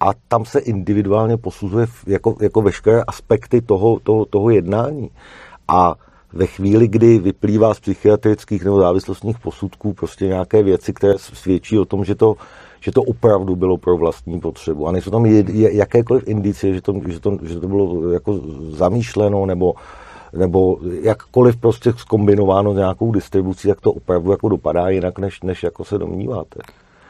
[0.00, 5.10] A tam se individuálně posuzuje jako, jako veškeré aspekty toho, toho, toho jednání.
[5.68, 5.94] A
[6.32, 11.84] ve chvíli, kdy vyplývá z psychiatrických nebo závislostních posudků prostě nějaké věci, které svědčí o
[11.84, 12.36] tom, že to,
[12.80, 14.88] že to opravdu bylo pro vlastní potřebu.
[14.88, 18.40] A nejsou tam je, je, jakékoliv indicie, že to, že, to, že to bylo jako
[18.70, 19.74] zamýšleno nebo,
[20.32, 25.62] nebo jakkoliv prostě skombinováno s nějakou distribucí, tak to opravdu jako dopadá jinak, než, než
[25.62, 26.60] jako se domníváte.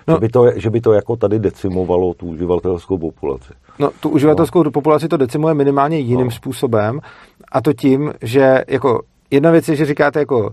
[0.08, 3.52] No, že, by to, že by to jako tady decimovalo tu uživatelskou populaci.
[3.78, 4.70] No, tu uživatelskou no.
[4.70, 6.30] populaci to decimuje minimálně jiným no.
[6.30, 7.00] způsobem
[7.52, 9.00] a to tím, že jako
[9.30, 10.52] jedna věc je, že říkáte jako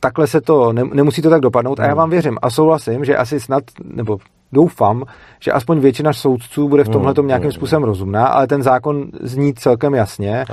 [0.00, 1.84] takhle se to, ne, nemusí to tak dopadnout no.
[1.84, 1.98] a já hmm.
[1.98, 4.18] vám věřím a souhlasím, že asi snad, nebo
[4.52, 5.04] doufám,
[5.40, 9.04] že aspoň většina soudců bude v hmm, tomhle nějakým hmm, způsobem rozumná, ale ten zákon
[9.22, 10.44] zní celkem jasně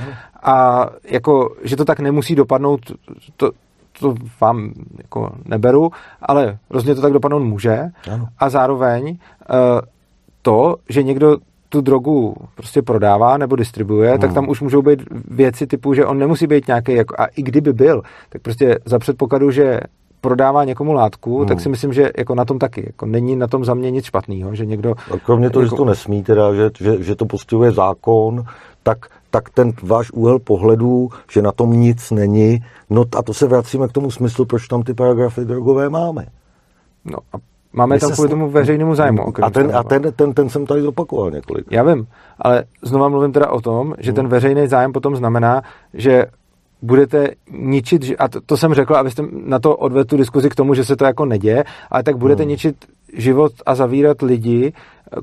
[0.43, 2.79] a jako, že to tak nemusí dopadnout,
[3.37, 3.51] to,
[3.99, 5.91] to vám jako neberu,
[6.21, 7.79] ale rozhodně to tak dopadnout může
[8.11, 8.27] ano.
[8.39, 9.17] a zároveň uh,
[10.41, 11.37] to, že někdo
[11.69, 14.19] tu drogu prostě prodává nebo distribuje, hmm.
[14.19, 17.41] tak tam už můžou být věci typu, že on nemusí být nějaký, jako, a i
[17.41, 19.79] kdyby byl, tak prostě za předpokladu, že
[20.21, 21.47] prodává někomu látku, hmm.
[21.47, 22.83] tak si myslím, že jako na tom taky.
[22.85, 24.93] Jako není na tom za mě nic špatného, že někdo...
[25.13, 25.75] A kromě toho, jako...
[25.75, 28.43] že to nesmí, teda, že, že, že to postihuje zákon,
[28.83, 28.97] tak,
[29.37, 32.59] tak ten váš úhel pohledu, že na tom nic není,
[32.89, 36.25] no a to se vracíme k tomu smyslu, proč tam ty paragrafy drogové máme.
[37.05, 37.37] No a
[37.73, 39.33] Máme My tam kvůli tomu veřejnému zájmu.
[39.41, 41.65] A, ten, a ten, ten, ten jsem tady zopakoval několik.
[41.71, 42.07] Já vím,
[42.39, 44.15] ale znova mluvím teda o tom, že hmm.
[44.15, 45.61] ten veřejný zájem potom znamená,
[45.93, 46.25] že
[46.81, 50.73] budete ničit, a to, to jsem řekl, abyste na to odvedl tu diskuzi k tomu,
[50.73, 52.49] že se to jako neděje, ale tak budete hmm.
[52.49, 52.75] ničit
[53.13, 54.73] život a zavírat lidi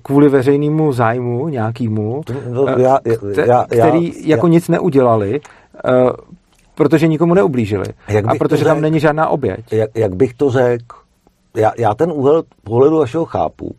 [0.02, 2.98] kvůli veřejnému zájmu nějakýmu, no, já, já,
[3.46, 5.40] já, který já, jako já, nic neudělali,
[5.84, 6.10] uh,
[6.74, 7.86] protože nikomu neublížili.
[8.26, 9.72] A protože tam řek, není žádná oběť.
[9.72, 10.96] Jak, jak bych to řekl?
[11.56, 13.74] já, já ten úhel pohledu vašeho chápu.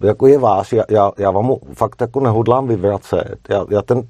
[0.00, 3.38] Jako je váš, já, já, já vám ho fakt jako nehodlám vyvracet.
[3.48, 4.02] Já, já ten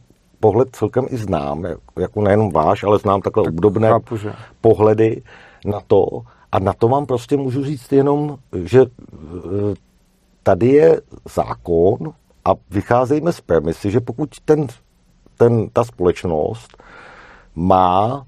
[0.44, 1.64] pohled celkem i znám,
[1.96, 4.32] jako nejenom váš, ale znám takhle tak obdobné chápu, že...
[4.60, 5.22] pohledy
[5.64, 6.20] na to.
[6.52, 8.86] A na to vám prostě můžu říct jenom, že e,
[10.42, 11.00] tady je
[11.34, 12.12] zákon
[12.44, 14.66] a vycházejme z premisy, že pokud ten,
[15.36, 16.76] ten, ta společnost
[17.54, 18.26] má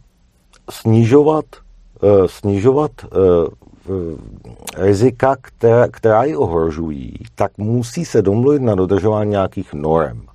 [0.71, 1.45] snižovat,
[2.03, 3.07] e, snižovat e,
[4.77, 10.27] rizika, která, která ji ohrožují, tak musí se domluvit na dodržování nějakých norm.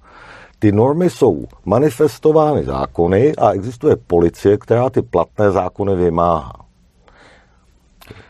[0.61, 6.53] Ty normy jsou manifestovány zákony a existuje policie, která ty platné zákony vymáhá.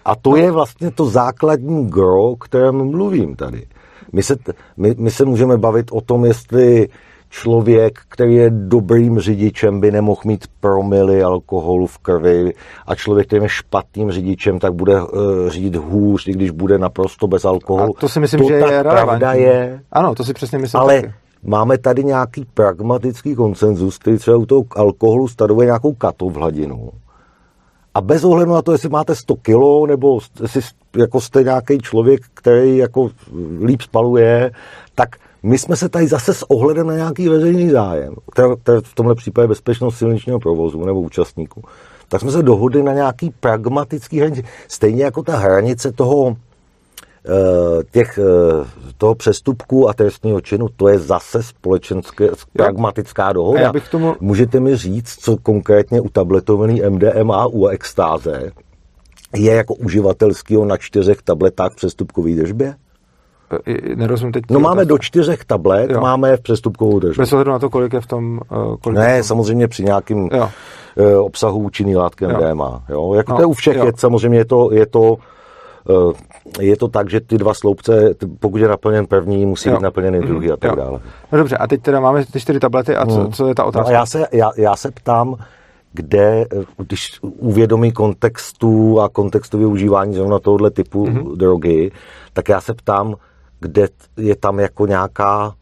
[0.05, 3.65] A to je vlastně to základní gro, o kterém mluvím tady.
[4.13, 4.35] My se,
[4.77, 6.87] my, my se můžeme bavit o tom, jestli
[7.29, 12.53] člověk, který je dobrým řidičem, by nemohl mít promily alkoholu v krvi
[12.87, 15.09] a člověk, který je špatným řidičem, tak bude uh,
[15.47, 17.93] řídit hůř, i když bude naprosto bez alkoholu.
[17.97, 19.81] A to si myslím, to že je pravda je.
[19.91, 21.13] Ano, to si přesně myslím Ale taky.
[21.43, 26.75] Máme tady nějaký pragmatický konsenzus, který třeba u toho alkoholu stanovuje nějakou katovhladinu.
[26.75, 26.91] hladinu
[27.93, 30.61] a bez ohledu na to, jestli máte 100 kilo, nebo jestli
[30.97, 33.09] jako jste nějaký člověk, který jako
[33.63, 34.51] líp spaluje,
[34.95, 35.09] tak
[35.43, 38.15] my jsme se tady zase s ohledem na nějaký veřejný zájem,
[38.63, 41.61] který v tomhle případě bezpečnost silničního provozu nebo účastníků,
[42.07, 44.43] tak jsme se dohodli na nějaký pragmatický hranici.
[44.67, 46.35] Stejně jako ta hranice toho,
[47.91, 48.65] těch, eh,
[48.97, 53.61] toho přestupku a trestního činu, to je zase společenské, pragmatická dohoda.
[53.61, 54.15] já bych tomu...
[54.19, 58.51] Můžete mi říct, co konkrétně u tabletovaný MDMA u extáze
[59.35, 62.75] je jako uživatelského na čtyřech tabletách v přestupkové držbě?
[63.67, 64.43] Eh, nerozumím teď.
[64.49, 66.01] No máme do čtyřech tablet, jo.
[66.01, 67.21] máme v přestupkovou držbě.
[67.21, 68.39] Bez ohledu na to, kolik je v tom...
[68.81, 69.23] Kolik ne, tom...
[69.23, 70.49] samozřejmě při nějakým jo.
[71.23, 72.83] obsahu účinný látky MDMA.
[72.89, 73.13] Jo.
[73.13, 75.40] Jako no, to je u všech, je, samozřejmě je to, je to Eh,
[76.59, 79.75] je to tak, že ty dva sloupce, pokud je naplněn první, musí jo.
[79.75, 80.27] být naplněný mhm.
[80.27, 80.75] druhý a tak jo.
[80.75, 80.99] dále.
[81.31, 83.31] No dobře, a teď teda máme ty čtyři tablety a co, hmm.
[83.31, 83.91] co je ta otázka?
[83.91, 85.35] No a já se, já, já se ptám,
[85.93, 86.45] kde,
[86.77, 91.35] když uvědomí kontextu a kontextu využívání zrovna tohohle typu mm-hmm.
[91.35, 91.91] drogy,
[92.33, 93.15] tak já se ptám,
[93.59, 95.53] kde je tam jako nějaká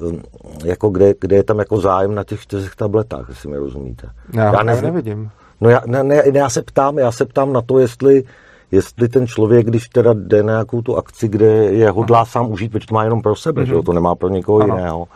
[0.00, 0.22] hm,
[0.64, 4.08] jako kde, kde je tam jako zájem na těch čtyřech tabletách, jestli mi rozumíte.
[4.32, 4.84] Já, já nevím.
[4.84, 5.30] nevidím.
[5.60, 8.24] No já, ne, ne, já se ptám, já se ptám na to, jestli
[8.70, 12.72] jestli ten člověk, když teda jde na nějakou tu akci, kde je hodlá sám užít,
[12.72, 13.66] protože to má jenom pro sebe, mm-hmm.
[13.66, 13.86] že jo, mhm.
[13.86, 14.76] to nemá pro někoho ano.
[14.76, 15.08] jiného,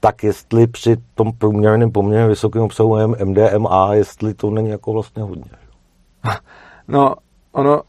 [0.00, 5.50] tak jestli při tom průměrném poměrně vysokém obsahu MDMA, jestli to není jako vlastně hodně.
[6.88, 7.14] No,
[7.52, 7.82] ono...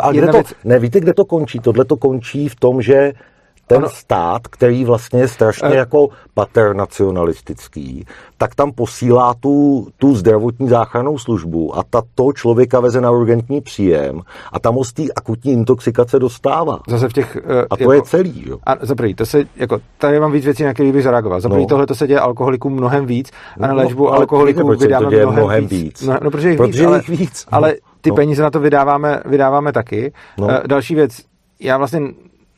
[0.00, 0.54] Ale kde to, věc...
[0.64, 1.60] ne, víte, kde to končí?
[1.60, 3.12] Tohle to končí v tom, že
[3.66, 3.88] ten ano.
[3.88, 5.76] stát, který vlastně je strašně e...
[5.76, 8.06] jako paternacionalistický,
[8.38, 13.60] tak tam posílá tu, tu zdravotní záchrannou službu a ta to člověka veze na urgentní
[13.60, 14.20] příjem
[14.52, 16.80] a tam z té akutní intoxikace dostává.
[16.88, 17.36] Zase v těch...
[17.44, 18.58] Uh, a to jako, je celý, jo.
[18.66, 21.40] A zaprý, to se, jako, tady mám víc věcí, na které bych zareagoval.
[21.40, 21.66] Zaprý, no.
[21.66, 25.32] tohle to se děje alkoholikům mnohem víc a na no, léčbu no, alkoholiků vydáme mnohem,
[25.32, 25.82] mnohem víc.
[25.82, 26.02] víc.
[26.02, 27.46] No, no, protože jich protože víc, ale, víc.
[27.50, 28.16] ale ty no.
[28.16, 30.12] peníze na to vydáváme, vydáváme taky.
[30.38, 30.46] No.
[30.46, 31.22] Uh, další věc,
[31.60, 32.00] já vlastně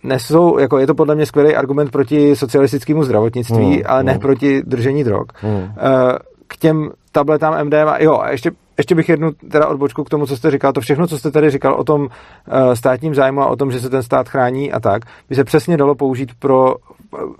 [0.02, 4.20] nesou, jako je to podle mě skvělý argument proti socialistickému zdravotnictví, hmm, ale ne hmm.
[4.20, 5.26] proti držení drog.
[5.34, 5.62] Hmm.
[5.62, 10.26] Eh, k těm tabletám MDMA, jo, a ještě, ještě bych jednu teda odbočku k tomu,
[10.26, 10.72] co jste říkal.
[10.72, 12.08] To všechno, co jste tady říkal o tom uh,
[12.72, 15.76] státním zájmu a o tom, že se ten stát chrání a tak, by se přesně
[15.76, 16.74] dalo použít pro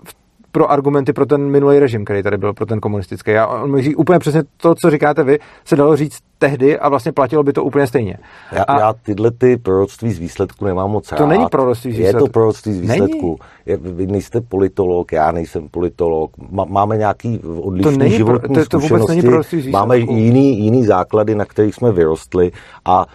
[0.03, 0.13] v
[0.51, 3.35] pro argumenty pro ten minulý režim, který tady byl, pro ten komunistický.
[3.35, 7.11] A on mi úplně přesně to, co říkáte vy, se dalo říct tehdy a vlastně
[7.11, 8.17] platilo by to úplně stejně.
[8.51, 11.17] Já, a já tyhle ty proroctví z výsledku nemám moc rád.
[11.17, 12.17] To není proroctví z výsledku.
[12.17, 13.37] Je to proroctví z výsledku.
[13.65, 16.31] Je, vy nejste politolog, já nejsem politolog.
[16.67, 19.87] Máme nějaký odlišný to není životní pro, to, to vůbec není proroctví z výsledku.
[19.87, 22.51] Máme jiný, jiný základy, na kterých jsme vyrostli
[22.85, 23.05] a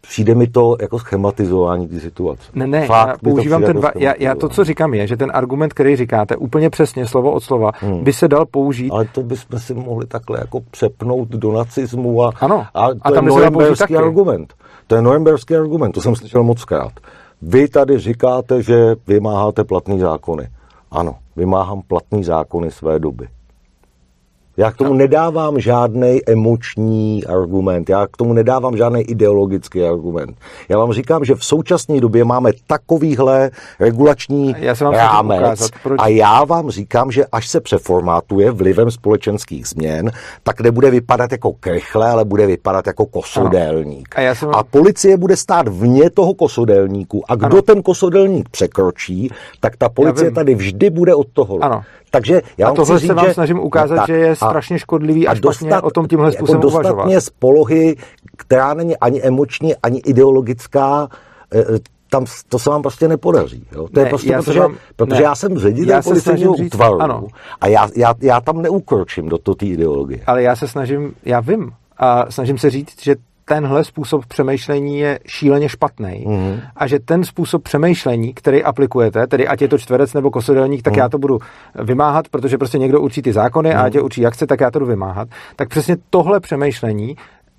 [0.00, 2.42] přijde mi to jako schematizování té situace.
[2.54, 5.30] Ne, ne, Fakt, já používám ten, jako já, já to, co říkám, je, že ten
[5.34, 8.04] argument, který říkáte, úplně přesně, slovo od slova, hmm.
[8.04, 8.90] by se dal použít.
[8.90, 13.10] Ale to bychom si mohli takhle jako přepnout do nacismu a, ano, a to a
[13.10, 14.54] tam je norimberský argument.
[14.86, 16.92] To je norimberský argument, to jsem slyšel moc krát.
[17.42, 20.48] Vy tady říkáte, že vymáháte platný zákony.
[20.90, 23.28] Ano, vymáhám platný zákony své doby.
[24.56, 30.38] Já k tomu nedávám žádný emoční argument, já k tomu nedávám žádný ideologický argument.
[30.68, 33.50] Já vám říkám, že v současné době máme takovýhle
[33.80, 36.00] regulační já vám rámec ukázat, proč...
[36.02, 40.10] a já vám říkám, že až se přeformátuje vlivem společenských změn,
[40.42, 44.14] tak nebude vypadat jako krychle, ale bude vypadat jako kosodelník.
[44.18, 44.50] A, jsem...
[44.54, 47.62] a policie bude stát vně toho kosodelníku a kdo ano.
[47.62, 49.30] ten kosodelník překročí,
[49.60, 51.58] tak ta policie tady vždy bude od toho.
[51.64, 51.82] Ano.
[52.14, 55.30] Takže já a tohle se vám že, snažím ukázat, tak, že je strašně škodlivý a,
[55.30, 57.20] a dostat, o tom tímhle způsobem jako dostat uvažovat.
[57.20, 57.96] z polohy,
[58.36, 61.08] která není ani emoční, ani ideologická,
[61.52, 61.78] eh, eh,
[62.10, 63.66] tam to se vám prostě nepodaří.
[63.72, 63.88] Jo?
[63.88, 67.26] To ne, je prostě já protože, vám, protože ne, já jsem ředitel policejního útvaru ano.
[67.60, 70.20] a já, já, já tam neukročím do té ideologie.
[70.26, 75.18] Ale já se snažím, já vím, a snažím se říct, že tenhle způsob přemýšlení je
[75.26, 76.60] šíleně špatný mm-hmm.
[76.76, 80.92] a že ten způsob přemýšlení, který aplikujete, tedy ať je to čtverec nebo kosodelník, tak
[80.92, 80.98] mm.
[80.98, 81.38] já to budu
[81.74, 83.76] vymáhat, protože prostě někdo určí ty zákony mm.
[83.76, 85.28] a ať je určí jak chce, tak já to budu vymáhat.
[85.56, 87.16] Tak přesně tohle přemýšlení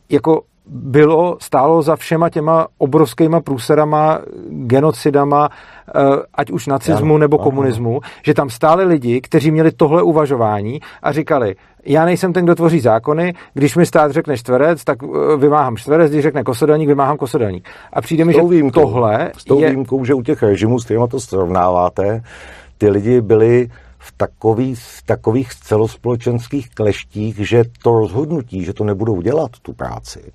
[0.09, 6.01] jako bylo, stálo za všema těma obrovskýma průserama, genocidama, eh,
[6.33, 11.55] ať už nacismu nebo komunismu, že tam stáli lidi, kteří měli tohle uvažování a říkali,
[11.85, 16.11] já nejsem ten, kdo tvoří zákony, když mi stát řekne čtverec, tak eh, vymáhám čtverec,
[16.11, 17.67] když řekne kosodelník, vymáhám kosodelník.
[17.93, 19.67] A přijde mi, že výjimkou, tohle S tou je...
[19.67, 22.23] výjimkou, že u těch režimů, s kterými to srovnáváte,
[22.77, 23.69] ty lidi byli
[24.05, 30.31] v takových, v takových celospolečenských kleštích, že to rozhodnutí, že to nebudou dělat, tu práci,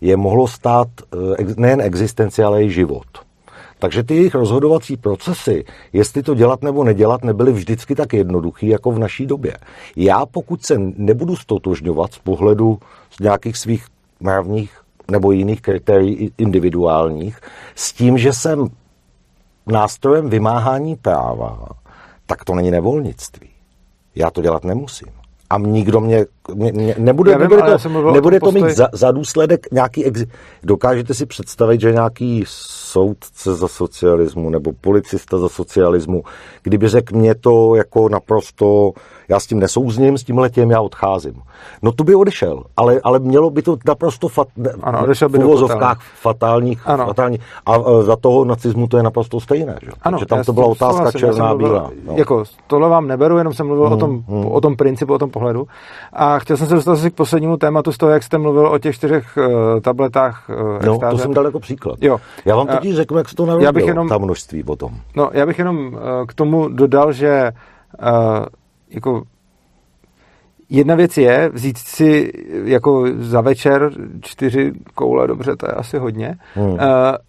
[0.00, 3.06] je mohlo stát eh, nejen existenci, ale i život.
[3.78, 8.90] Takže ty jejich rozhodovací procesy, jestli to dělat nebo nedělat, nebyly vždycky tak jednoduchý jako
[8.90, 9.56] v naší době.
[9.96, 12.78] Já pokud se nebudu stotožňovat z pohledu
[13.10, 13.86] z nějakých svých
[14.20, 17.38] mravních nebo jiných kritérií individuálních,
[17.74, 18.68] s tím, že jsem
[19.66, 21.83] nástrojem vymáhání práva,
[22.26, 23.48] tak to není nevolnictví.
[24.14, 25.08] Já to dělat nemusím
[25.50, 29.66] a nikdo mě, mě, mě nebude, vím, nebude to, nebude to mít za, za důsledek
[29.72, 30.24] nějaký, ex,
[30.62, 36.22] dokážete si představit, že nějaký soudce za socialismu nebo policista za socialismu,
[36.62, 38.92] kdyby řekl mě to jako naprosto
[39.28, 41.42] já s tím nesouzním, s tím letěm já odcházím.
[41.82, 44.48] No to by odešel, ale, ale mělo by to naprosto fat,
[44.82, 47.06] ano, odešel by v uvozovkách fatálních, ano.
[47.06, 47.38] fatální.
[47.66, 49.78] A za toho nacismu to je naprosto stejné.
[49.82, 49.90] Že?
[50.02, 51.90] Ano, Takže tam to byla otázka černá bílá.
[52.06, 52.16] No.
[52.16, 54.46] Jako, tohle vám neberu, jenom jsem mluvil hmm, o, tom, hmm.
[54.46, 55.66] o tom principu, o tom pohledu.
[56.12, 58.78] A chtěl jsem se dostat asi k poslednímu tématu z toho, jak jste mluvil o
[58.78, 60.48] těch čtyřech uh, tabletách.
[60.48, 61.98] Uh, no, to jsem dal jako příklad.
[62.00, 62.18] Jo.
[62.44, 64.90] Já vám totiž řeknu, jak se to narodilo, já bych jenom, ta množství potom.
[65.16, 67.52] No, já bych jenom uh, k tomu dodal, že
[68.02, 68.08] uh,
[68.94, 69.22] jako
[70.70, 72.32] Jedna věc je vzít si
[72.64, 73.90] jako za večer
[74.20, 76.34] čtyři koule, dobře, to je asi hodně.
[76.54, 76.78] Hmm.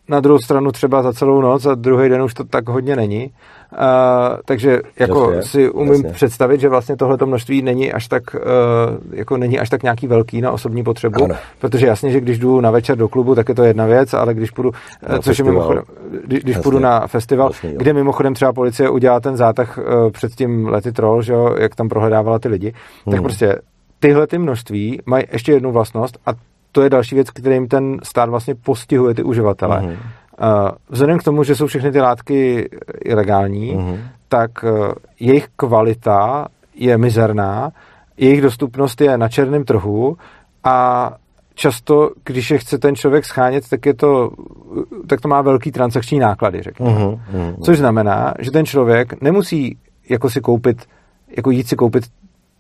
[0.10, 3.34] Na druhou stranu třeba za celou noc a druhý den už to tak hodně není.
[3.80, 6.10] Uh, takže jako jasně, si umím jasně.
[6.10, 8.42] představit, že vlastně tohleto množství není až tak uh,
[9.12, 11.36] jako není až tak nějaký velký na osobní potřebu, ano.
[11.60, 14.34] protože jasně, že když jdu na večer do klubu, tak je to jedna věc, ale
[14.34, 14.72] když půjdu,
[15.10, 15.84] na což je mimochodem,
[16.26, 20.36] když, když půjdu na festival, jasně, kde mimochodem třeba policie udělá ten zátah uh, před
[20.36, 22.74] tím lety troll, že jo, jak tam prohledávala ty lidi,
[23.06, 23.16] hmm.
[23.16, 23.56] tak prostě
[24.00, 26.30] tyhle ty množství mají ještě jednu vlastnost a
[26.72, 29.80] to je další věc, kterým ten stát vlastně postihuje ty uživatele.
[29.80, 29.98] Hmm
[30.90, 32.70] Vzhledem k tomu, že jsou všechny ty látky
[33.06, 34.00] ilegální, mm-hmm.
[34.28, 34.70] tak e,
[35.20, 37.72] jejich kvalita je mizerná,
[38.18, 40.18] jejich dostupnost je na černém trhu
[40.64, 41.12] a
[41.54, 44.32] často, když je chce ten člověk schánět, tak, je to,
[45.08, 46.92] tak to má velký transakční náklady, řekněme.
[46.92, 47.56] Mm-hmm.
[47.64, 49.78] Což znamená, že ten člověk nemusí
[50.10, 50.86] jako si koupit,
[51.38, 52.04] jako jít si koupit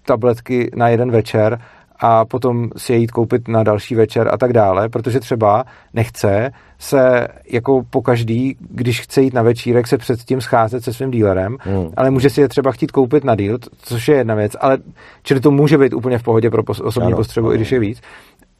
[0.05, 1.59] tabletky na jeden večer,
[1.99, 6.51] a potom si je jít koupit na další večer a tak dále, protože třeba nechce
[6.79, 11.57] se jako po každý, když chce jít na večírek, se předtím scházet se svým dílerem,
[11.59, 11.91] hmm.
[11.97, 14.77] ale může si je třeba chtít koupit na díl, což je jedna věc, ale
[15.23, 17.53] čili to může být úplně v pohodě pro osobní ano, potřebu, ano.
[17.53, 18.01] i když je víc.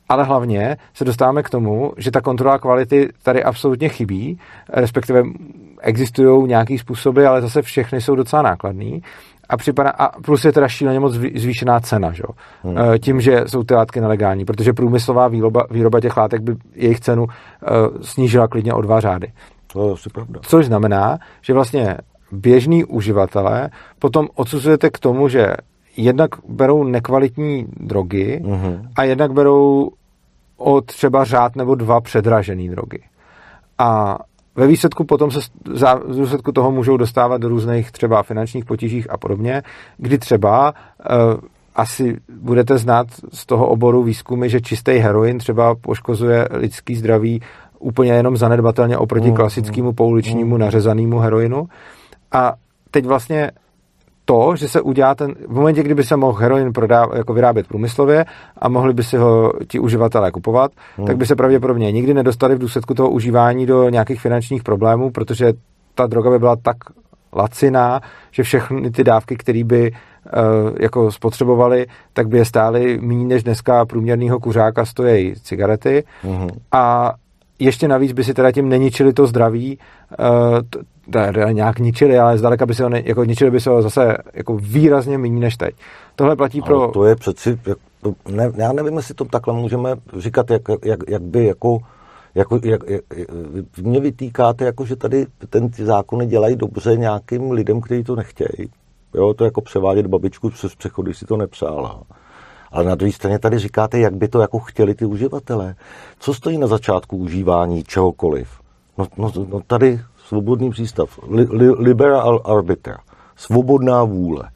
[0.10, 5.24] Ale hlavně se dostáváme k tomu, že ta kontrola kvality tady absolutně chybí, respektive
[5.82, 9.02] existují nějaký způsoby, ale zase všechny jsou docela nákladný
[9.50, 12.24] a připadá, a plus je teda šíleně moc zvýšená cena, že?
[12.64, 12.78] Hmm.
[12.78, 17.00] Eh, tím, že jsou ty látky nelegální, protože průmyslová výroba, výroba těch látek by jejich
[17.00, 17.30] cenu uh,
[18.02, 19.32] snížila klidně o dva řády.
[19.74, 20.40] To je asi pravda.
[20.44, 21.98] Což znamená, že vlastně
[22.32, 23.70] běžní uživatelé
[24.00, 25.54] potom odsuzujete k tomu, že
[25.98, 28.88] jednak berou nekvalitní drogy hmm.
[28.96, 29.92] a jednak berou
[30.58, 33.04] o třeba řád nebo dva předražené drogy.
[33.78, 34.18] A
[34.56, 35.40] ve výsledku potom se
[36.06, 39.64] v důsledku toho můžou dostávat do různých třeba finančních potížích a podobně,
[39.98, 41.40] kdy třeba uh,
[41.76, 47.42] asi budete znát z toho oboru výzkumy, že čistý heroin třeba poškozuje lidský zdraví
[47.80, 50.62] úplně jenom zanedbatelně oproti mm, klasickému mm, pouličnímu mm.
[50.62, 51.68] nařezanému heroinu.
[52.32, 52.54] A
[52.92, 53.52] teď vlastně
[54.26, 58.26] to, že se udělá ten, v momentě, kdyby se mohl heroin prodáv, jako vyrábět průmyslově
[58.58, 61.08] a mohli by si ho ti uživatelé kupovat, hmm.
[61.08, 65.54] tak by se pravděpodobně nikdy nedostali v důsledku toho užívání do nějakých finančních problémů, protože
[65.96, 66.78] ta droga by byla tak
[67.34, 68.02] laciná,
[68.32, 73.44] že všechny ty dávky, které by uh, jako spotřebovali, tak by je stály méně než
[73.44, 76.04] dneska průměrného kuřáka stojí cigarety.
[76.22, 76.50] Hmm.
[76.72, 77.14] A
[77.60, 79.78] ještě navíc by si teda tím neničili to zdraví,
[80.20, 80.82] uh,
[81.12, 84.18] teda nějak ničili, ale zdaleka by se ho, ne, jako ničili by se ho zase
[84.34, 85.76] jako výrazně méně než teď.
[86.16, 86.88] Tohle platí ale pro...
[86.88, 87.78] to je přeci, jak,
[88.30, 91.80] ne, já nevím, jestli to takhle můžeme říkat, jak, jak, jak by jako
[92.36, 93.02] jako, jak, jak,
[93.82, 98.70] mě vytýkáte, jako, že tady ten, ty zákony dělají dobře nějakým lidem, kteří to nechtějí.
[99.14, 102.02] Jo, to jako převádět babičku přes přechod, když si to nepřála.
[102.76, 105.76] Ale na druhé straně tady říkáte, jak by to jako chtěli ty uživatelé.
[106.20, 108.50] Co stojí na začátku užívání čehokoliv?
[108.98, 112.98] No, no, no tady svobodný přístav, li, li, liberal arbiter,
[113.36, 114.50] svobodná vůle.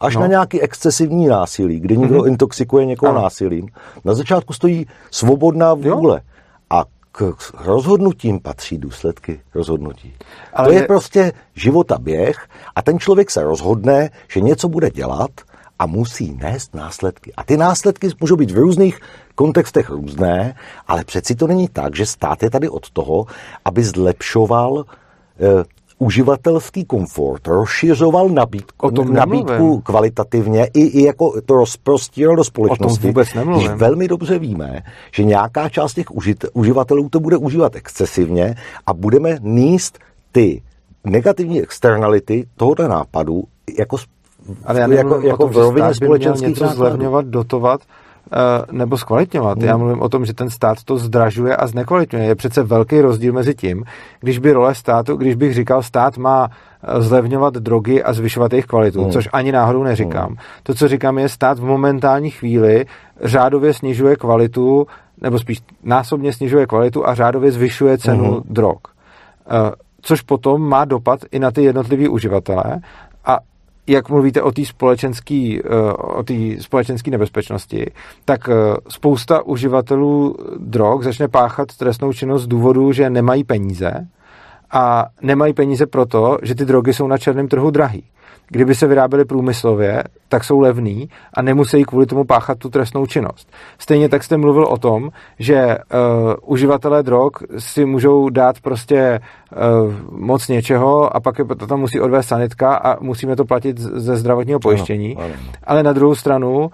[0.00, 0.20] Až no.
[0.20, 2.28] na nějaký excesivní násilí, kdy někdo mm-hmm.
[2.28, 3.22] intoxikuje někoho ano.
[3.22, 3.68] násilím,
[4.04, 6.20] na začátku stojí svobodná vůle.
[6.24, 6.32] Jo.
[6.70, 10.14] A k rozhodnutím patří důsledky rozhodnutí.
[10.54, 14.90] Ale to je, je prostě života běh a ten člověk se rozhodne, že něco bude
[14.90, 15.30] dělat
[15.78, 17.32] a musí nést následky.
[17.36, 19.00] A ty následky můžou být v různých
[19.34, 20.54] kontextech různé,
[20.86, 23.26] ale přeci to není tak, že stát je tady od toho,
[23.64, 24.84] aby zlepšoval
[25.40, 25.64] e,
[25.98, 32.98] uživatelský komfort, rozšiřoval nabídku, o tom nabídku kvalitativně i, i jako to rozprostíral do společnosti.
[32.98, 33.68] O tom vůbec nemluvím.
[33.68, 34.82] Když velmi dobře víme,
[35.14, 38.54] že nějaká část těch užit, uživatelů to bude užívat excesivně
[38.86, 39.98] a budeme níst
[40.32, 40.62] ty
[41.04, 43.44] negativní externality tohoto nápadu
[43.78, 43.96] jako,
[44.64, 47.80] Ale já jako, jako v rovině společenských něco zlevňovat, dotovat,
[48.32, 49.58] Eh, nebo zkvalitňovat.
[49.58, 49.68] Hmm.
[49.68, 52.24] Já mluvím o tom, že ten stát to zdražuje a znekvalitňuje.
[52.24, 53.84] Je přece velký rozdíl mezi tím,
[54.20, 58.66] když by role státu, když bych říkal, stát má eh, zlevňovat drogy a zvyšovat jejich
[58.66, 59.10] kvalitu, hmm.
[59.10, 60.26] což ani náhodou neříkám.
[60.26, 60.36] Hmm.
[60.62, 62.84] To, co říkám, je stát v momentální chvíli
[63.20, 64.86] řádově snižuje kvalitu,
[65.22, 68.42] nebo spíš násobně snižuje kvalitu a řádově zvyšuje cenu hmm.
[68.44, 68.78] drog.
[69.50, 69.70] Eh,
[70.02, 72.80] což potom má dopad i na ty jednotlivé uživatele
[73.86, 76.24] jak mluvíte o té společenské eh, o
[76.60, 77.90] společenský nebezpečnosti,
[78.24, 78.54] tak eh,
[78.88, 84.08] spousta uživatelů drog začne páchat trestnou činnost z důvodu, že nemají peníze
[84.70, 88.04] a nemají peníze proto, že ty drogy jsou na černém trhu drahý
[88.48, 93.48] kdyby se vyráběly průmyslově, tak jsou levný a nemusí kvůli tomu páchat tu trestnou činnost.
[93.78, 99.20] Stejně tak jste mluvil o tom, že uh, uživatelé drog si můžou dát prostě
[99.52, 103.78] uh, moc něčeho a pak je to tam musí odvést sanitka a musíme to platit
[103.78, 105.16] ze zdravotního pojištění.
[105.16, 105.34] Ano, ano.
[105.64, 106.70] Ale na druhou stranu, uh,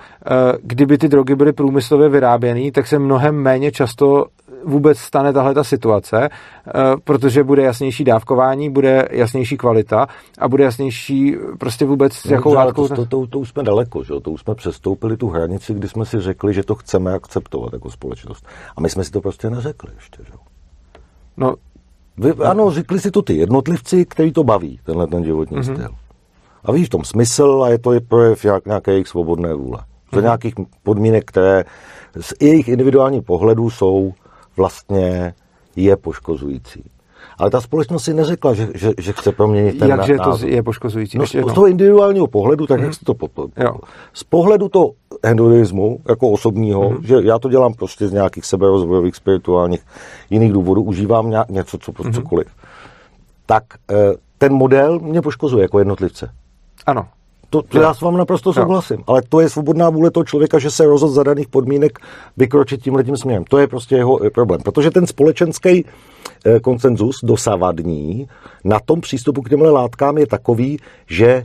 [0.62, 4.26] kdyby ty drogy byly průmyslově vyráběné, tak se mnohem méně často
[4.64, 6.72] vůbec stane tahle ta situace, eh,
[7.04, 10.06] protože bude jasnější dávkování, bude jasnější kvalita
[10.38, 12.88] a bude jasnější prostě vůbec no, jakou látkou...
[12.88, 14.14] To, to, to, už jsme daleko, že?
[14.22, 17.90] to už jsme přestoupili tu hranici, kdy jsme si řekli, že to chceme akceptovat jako
[17.90, 18.46] společnost.
[18.76, 20.22] A my jsme si to prostě neřekli ještě.
[20.24, 20.32] Že?
[21.36, 21.54] No,
[22.18, 25.74] Vy, ano, řekli si to ty jednotlivci, který to baví, tenhle ten životní mm-hmm.
[25.74, 25.90] styl.
[26.64, 29.78] A víš v tom smysl a je to je projev nějaké jejich svobodné vůle.
[30.12, 30.22] Za mm-hmm.
[30.22, 31.64] nějakých podmínek, které
[32.20, 34.12] z jejich individuální pohledu jsou
[34.58, 35.34] vlastně
[35.76, 36.90] je poškozující.
[37.38, 41.18] Ale ta společnost si neřekla, že, že, že chce proměnit ten Jakže to je poškozující?
[41.18, 42.84] No, z toho individuálního pohledu, tak hmm.
[42.84, 42.98] jak mhm.
[42.98, 43.14] se to...
[43.14, 43.48] Po, po,
[44.12, 44.90] z pohledu to
[45.24, 47.04] hedonismu, jako osobního, hmm.
[47.04, 49.86] že já to dělám prostě z nějakých seberozvojových, spirituálních,
[50.30, 52.12] jiných důvodů, užívám ně, něco, co, hmm.
[52.12, 52.46] cokoliv,
[53.46, 53.94] tak eh,
[54.38, 56.30] ten model mě poškozuje jako jednotlivce.
[56.86, 57.06] Ano.
[57.50, 59.04] To, to já s vámi naprosto souhlasím, no.
[59.06, 61.98] ale to je svobodná vůle toho člověka, že se rozhodl za daných podmínek
[62.36, 63.44] vykročit tím letím směrem.
[63.44, 65.84] To je prostě jeho eh, problém, protože ten společenský
[66.44, 68.28] eh, koncenzus dosavadní
[68.64, 71.42] na tom přístupu k těmhle látkám je takový, že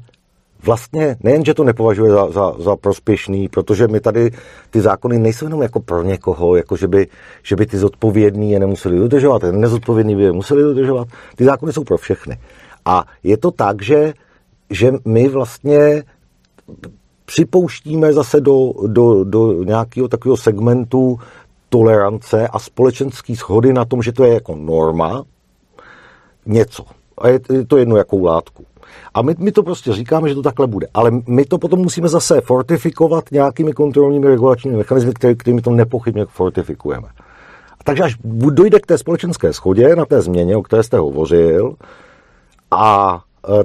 [0.64, 4.32] vlastně nejen, že to nepovažuje za, za, za prospěšný, protože my tady
[4.70, 7.08] ty zákony nejsou jenom jako pro někoho, jako že by,
[7.44, 11.08] že by ty zodpovědní je nemuseli dodržovat, ten nezodpovědný by je museli dodržovat.
[11.36, 12.38] Ty zákony jsou pro všechny.
[12.86, 14.14] A je to tak, že
[14.74, 16.04] že my vlastně
[17.26, 21.20] připouštíme zase do, do, do nějakého takového segmentu
[21.70, 25.24] tolerance a společenské schody na tom, že to je jako norma,
[26.46, 26.86] něco.
[27.18, 28.66] A je, je to jedno jakou látku.
[29.14, 30.88] A my, my to prostě říkáme, že to takhle bude.
[30.94, 36.26] Ale my to potom musíme zase fortifikovat nějakými kontrolními regulačními mechanizmy, který, kterými to nepochybně
[36.26, 37.08] fortifikujeme.
[37.84, 38.18] Takže až
[38.50, 41.76] dojde k té společenské schodě, na té změně, o které jste hovořil,
[42.72, 43.22] a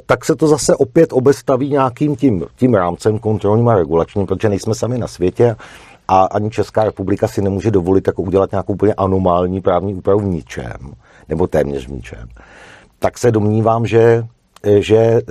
[0.06, 4.74] tak se to zase opět obestaví nějakým tím, tím rámcem kontrolním a regulačním, protože nejsme
[4.74, 5.56] sami na světě
[6.08, 10.24] a ani Česká republika si nemůže dovolit jako udělat nějakou úplně anomální právní úpravu v
[10.24, 10.76] ničem,
[11.28, 12.28] nebo téměř v ničem.
[12.98, 14.26] Tak se domnívám, že,
[14.62, 15.22] eh, že eh,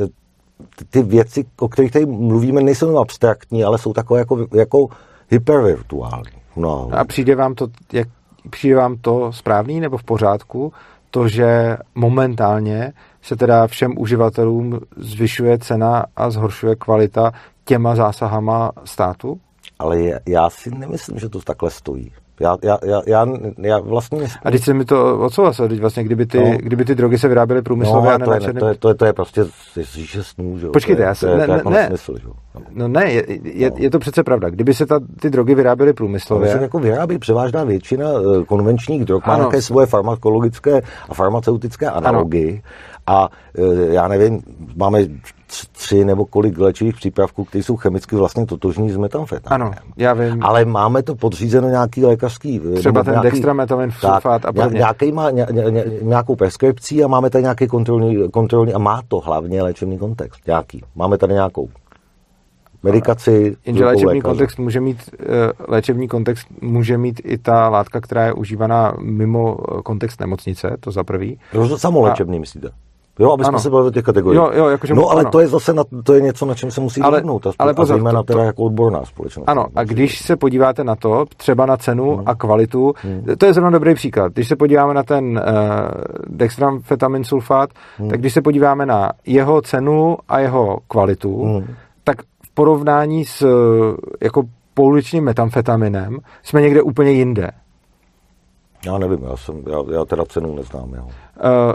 [0.89, 4.87] ty věci, o kterých tady mluvíme, nejsou abstraktní, ale jsou takové jako, jako
[5.29, 6.37] hypervirtuální.
[6.55, 6.89] No.
[6.91, 8.07] A přijde vám to, jak,
[8.49, 10.73] přijde vám to správný nebo v pořádku,
[11.11, 12.93] to, že momentálně
[13.27, 17.31] se teda všem uživatelům zvyšuje cena a zhoršuje kvalita
[17.65, 19.39] těma zásahama státu?
[19.79, 19.97] Ale
[20.27, 22.11] já si nemyslím, že to takhle stojí.
[22.39, 23.25] Já, já, já, já,
[23.57, 24.27] já vlastně...
[24.43, 26.57] A teď se mi to odsouhlasil, teď vlastně, kdyby ty, no.
[26.57, 29.05] kdyby ty drogy se vyráběly průmyslově no, a to, je, to, je, to, je, to
[29.05, 29.45] je prostě
[29.93, 31.37] že snů, že Počkejte, já se...
[31.37, 32.27] Ne, ne, jako ne, smysl, že?
[32.71, 33.75] No ne, je, je, no.
[33.79, 34.49] je to přece pravda.
[34.49, 36.51] Kdyby se ta, ty drogy vyráběly průmyslově...
[36.51, 42.49] se jako vyrábí převážná většina eh, konvenčních drog, má nějaké svoje farmakologické a farmaceutické analogy.
[42.49, 42.96] Ano.
[43.07, 44.41] A eh, já nevím,
[44.75, 44.99] máme
[45.71, 49.67] tři nebo kolik léčivých přípravků, které jsou chemicky vlastně totožní s metamfetaminem.
[49.67, 50.43] Ano, já vím.
[50.43, 52.61] Ale máme to podřízeno nějaký lékařský...
[52.75, 54.77] Třeba ten nějaký, dextramethamin sulfát a podobně.
[54.77, 59.01] Nějaký má ně, ně, ně, nějakou preskripcí a máme tady nějaký kontrolní, kontrolní a má
[59.07, 60.47] to hlavně léčebný kontext.
[60.47, 60.83] Nějaký.
[60.95, 61.69] Máme tady nějakou
[62.83, 63.57] medikaci.
[63.65, 64.21] Jenže léčebný lékaře.
[64.21, 65.25] kontext může mít, eh,
[65.67, 71.03] léčebný kontext může mít i ta látka, která je užívaná mimo kontext nemocnice, to za
[71.03, 71.39] prvý.
[71.77, 72.69] Samoléčebný, a, myslíte?
[73.19, 74.41] Jo, aby jsme se bavili o těch kategoriích.
[74.43, 75.31] Jo, jo, jakože, no, ale ano.
[75.31, 77.47] to je zase na, to je něco, na čem se musí ale, dohodnout.
[77.59, 79.49] Ale pozor, a zejména to, teda jako odborná společnost.
[79.49, 82.23] Ano, a když se podíváte na to, třeba na cenu hmm.
[82.25, 83.25] a kvalitu, hmm.
[83.37, 84.33] to je zrovna dobrý příklad.
[84.33, 85.43] Když se podíváme na ten uh,
[86.27, 88.09] dextramfetamin sulfát, hmm.
[88.09, 91.67] tak když se podíváme na jeho cenu a jeho kvalitu, hmm.
[92.03, 93.47] tak v porovnání s
[94.21, 94.43] jako
[94.73, 97.51] pouličním metamfetaminem jsme někde úplně jinde.
[98.85, 100.93] Já nevím, já, jsem, já, já teda cenu neznám.
[100.93, 101.03] Jo.
[101.03, 101.73] Uh,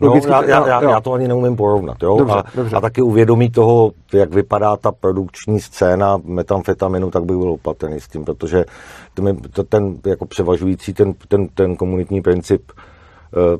[0.00, 2.02] Logicky, no, já, já, já to ani neumím porovnat.
[2.02, 2.16] Jo?
[2.18, 2.76] Dobře, a, dobře.
[2.76, 8.08] a taky uvědomí toho, jak vypadá ta produkční scéna metamfetaminu, tak bych byl opatrný s
[8.08, 8.64] tím, protože
[9.14, 9.36] ten,
[9.68, 13.58] ten jako převažující ten, ten, ten komunitní princip uh,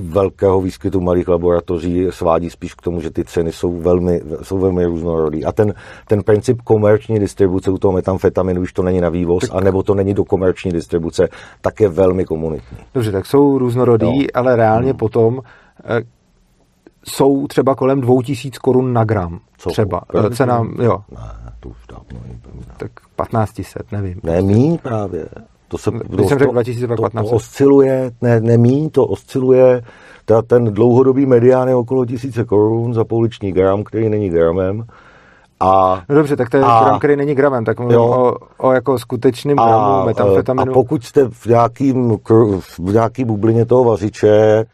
[0.00, 4.84] velkého výskytu malých laboratoří svádí spíš k tomu, že ty ceny jsou velmi, jsou velmi
[4.84, 5.44] různorodý.
[5.44, 5.74] A ten,
[6.06, 9.56] ten princip komerční distribuce u toho metamfetaminu, už to není na vývoz, tak...
[9.56, 11.28] anebo to není do komerční distribuce,
[11.60, 12.78] tak je velmi komunitní.
[12.94, 14.26] Dobře, tak jsou různorodý, no.
[14.34, 14.98] ale reálně hmm.
[14.98, 15.40] potom
[15.84, 16.02] eh,
[17.04, 19.40] jsou třeba kolem 2000 korun na gram.
[19.58, 19.70] Co?
[19.70, 20.00] Třeba.
[20.06, 20.36] První?
[20.36, 20.98] Cena, jo.
[21.10, 22.20] Ne, to už dávno
[22.76, 24.20] Tak 1500, nevím.
[24.22, 25.28] Ne, míň právě.
[25.70, 27.24] To se, Když jsem řekl 2015.
[27.24, 29.82] To, to osciluje, ne, nemí, to osciluje,
[30.24, 34.84] ta, ten dlouhodobý medián je okolo tisíce korun za pouliční gram, který není gramem.
[35.60, 38.72] A, no dobře, tak to je a, gram, který není gramem, tak mluvím o, o
[38.72, 40.72] jako skutečným a, gramu metamfetaminu.
[40.72, 42.18] A pokud jste v nějakým,
[42.78, 44.64] v nějaký bublině toho vařiče,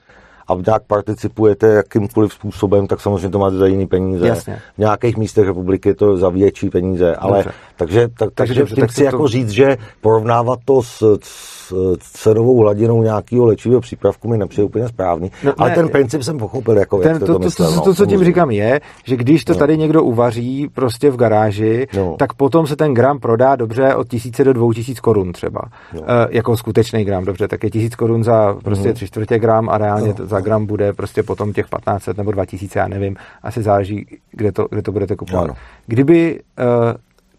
[0.49, 4.29] a nějak participujete jakýmkoliv způsobem, tak samozřejmě to máte za jiný peníze.
[4.29, 4.59] Jasně.
[4.75, 7.53] V nějakých místech republiky je to za větší peníze, ale Dobře.
[7.77, 9.05] takže, tak, takže, takže tím tak chci to...
[9.05, 14.89] jako říct, že porovnávat to s, s cenovou hladinou nějakého léčivého přípravku mi nepřijde úplně
[14.89, 15.31] správný.
[15.45, 17.83] No, ale ne, ten princip jsem pochopil, jako ten, jak to, to, myslel, to, no,
[17.83, 19.59] to, co tím říkám, je, že když to no.
[19.59, 22.17] tady někdo uvaří prostě v garáži, no.
[22.19, 25.61] tak potom se ten gram prodá dobře od tisíce do dvou tisíc korun třeba.
[25.95, 26.01] No.
[26.01, 28.95] E, jako skutečný gram, dobře, tak je tisíc korun za prostě mm.
[28.95, 30.27] tři čtvrtě gram a reálně no.
[30.27, 34.69] za gram bude prostě potom těch 1500 nebo 2000, já nevím, asi záleží, kde to,
[34.71, 35.47] kde to budete kupovat.
[35.47, 35.55] No.
[35.87, 36.65] Kdyby uh,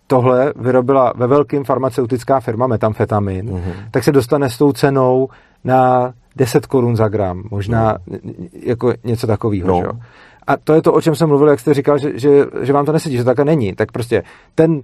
[0.08, 3.74] tohle vyrobila ve velkým farmaceutická firma metamfetamin, mm-hmm.
[3.92, 5.30] tak se dostane s tou cenou
[5.64, 8.48] na 10 korun za gram, možná mm.
[8.64, 9.68] jako něco takového.
[9.68, 10.00] No.
[10.48, 12.86] A to je to, o čem jsem mluvil, jak jste říkal, že, že, že vám
[12.86, 13.74] to nesedí, že to takhle není.
[13.74, 14.24] Tak prostě
[14.56, 14.82] ten uh,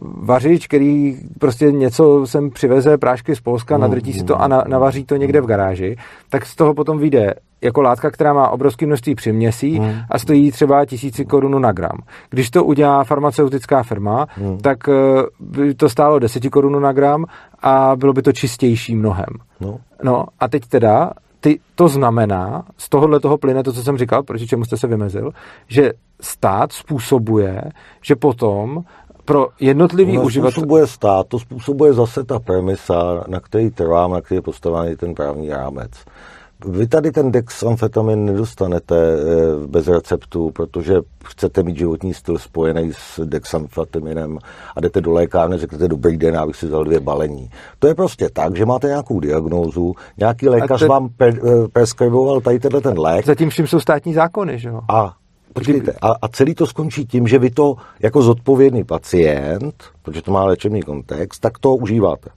[0.00, 4.64] vařič, který prostě něco sem přiveze prášky z Polska, mm, nadrtí si to a na,
[4.68, 5.96] navaří to někde v garáži,
[6.30, 9.92] tak z toho potom vyjde jako látka, která má obrovské množství přiměsí hmm.
[10.10, 11.98] a stojí třeba tisíci korun na gram.
[12.30, 14.58] Když to udělá farmaceutická firma, hmm.
[14.58, 14.92] tak eh,
[15.40, 17.24] by to stálo deseti korun na gram
[17.62, 19.34] a bylo by to čistější mnohem.
[19.60, 21.10] No, no a teď teda
[21.40, 24.86] ty, to znamená, z tohohle toho plyne to, co jsem říkal, proti čemu jste se
[24.86, 25.30] vymezil,
[25.68, 27.62] že stát způsobuje,
[28.02, 28.84] že potom
[29.24, 30.50] pro jednotlivý no, uživatel...
[30.50, 35.14] způsobuje stát, to způsobuje zase ta premisa, na který trvám, na který je postavený ten
[35.14, 35.90] právní rámec.
[36.66, 40.94] Vy tady ten dexamfetamin nedostanete eh, bez receptu, protože
[41.24, 44.38] chcete mít životní styl spojený s dexamfetaminem
[44.76, 47.50] a jdete do lékárny, řeknete dobrý den, já bych si vzal dvě balení.
[47.78, 50.86] To je prostě tak, že máte nějakou diagnózu, nějaký lékař te...
[50.86, 53.26] vám pre, eh, preskriboval tady tenhle ten lék.
[53.26, 54.80] Zatím vším jsou státní zákony, že jo?
[54.88, 55.14] A
[55.52, 60.30] Počkejte, a, a celý to skončí tím, že vy to jako zodpovědný pacient, protože to
[60.30, 62.30] má léčebný kontext, tak to užíváte.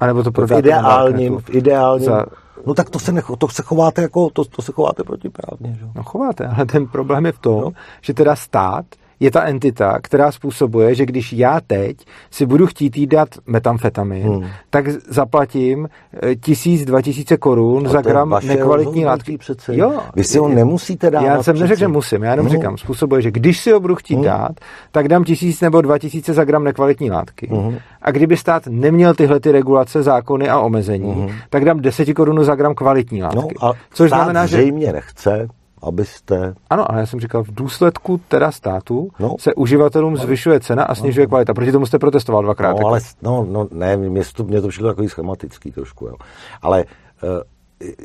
[0.00, 2.26] A nebo to prodáte v ideálním, v ideálním za
[2.66, 5.76] No tak to se, necho, to se chováte jako, to, to se chováte protiprávně.
[5.80, 5.86] Že?
[5.94, 7.70] No chováte, ale ten problém je v tom, no.
[8.00, 8.84] že teda stát
[9.20, 11.96] je ta entita, která způsobuje, že když já teď
[12.30, 14.44] si budu chtít jí dát metamfetamin, hmm.
[14.70, 15.88] tak zaplatím
[16.22, 19.38] eh, tisíc, dva tisíce korun za gram nekvalitní látky.
[19.38, 19.76] Přece.
[19.76, 21.22] Jo, Vy si ho nemusíte dát.
[21.22, 22.56] Já jsem neřekl, že musím, já jenom hmm.
[22.56, 24.24] říkám, způsobuje, že když si ho budu chtít hmm.
[24.24, 24.52] dát,
[24.92, 27.48] tak dám tisíc nebo dva tisíce za gram nekvalitní látky.
[27.50, 27.76] Hmm.
[28.02, 31.30] A kdyby stát neměl tyhle ty regulace, zákony a omezení, hmm.
[31.50, 33.54] tak dám deseti korun za gram kvalitní látky.
[33.62, 35.48] No, a což znamená, že zřejmě nechce,
[35.82, 36.54] abyste...
[36.70, 39.36] Ano, ale já jsem říkal, v důsledku teda státu no.
[39.38, 41.28] se uživatelům zvyšuje cena a snižuje no.
[41.28, 41.54] kvalita.
[41.54, 42.76] Proti tomu jste protestoval dvakrát.
[42.80, 46.14] No, ale, no, no ne, mě to, mě to přišlo takový schematický trošku, jo.
[46.62, 46.84] Ale
[47.22, 47.30] uh,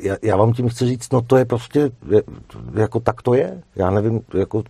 [0.02, 2.22] já, já vám tím chci říct, no to je prostě, je,
[2.74, 3.62] jako tak to je.
[3.76, 4.62] Já nevím, jako,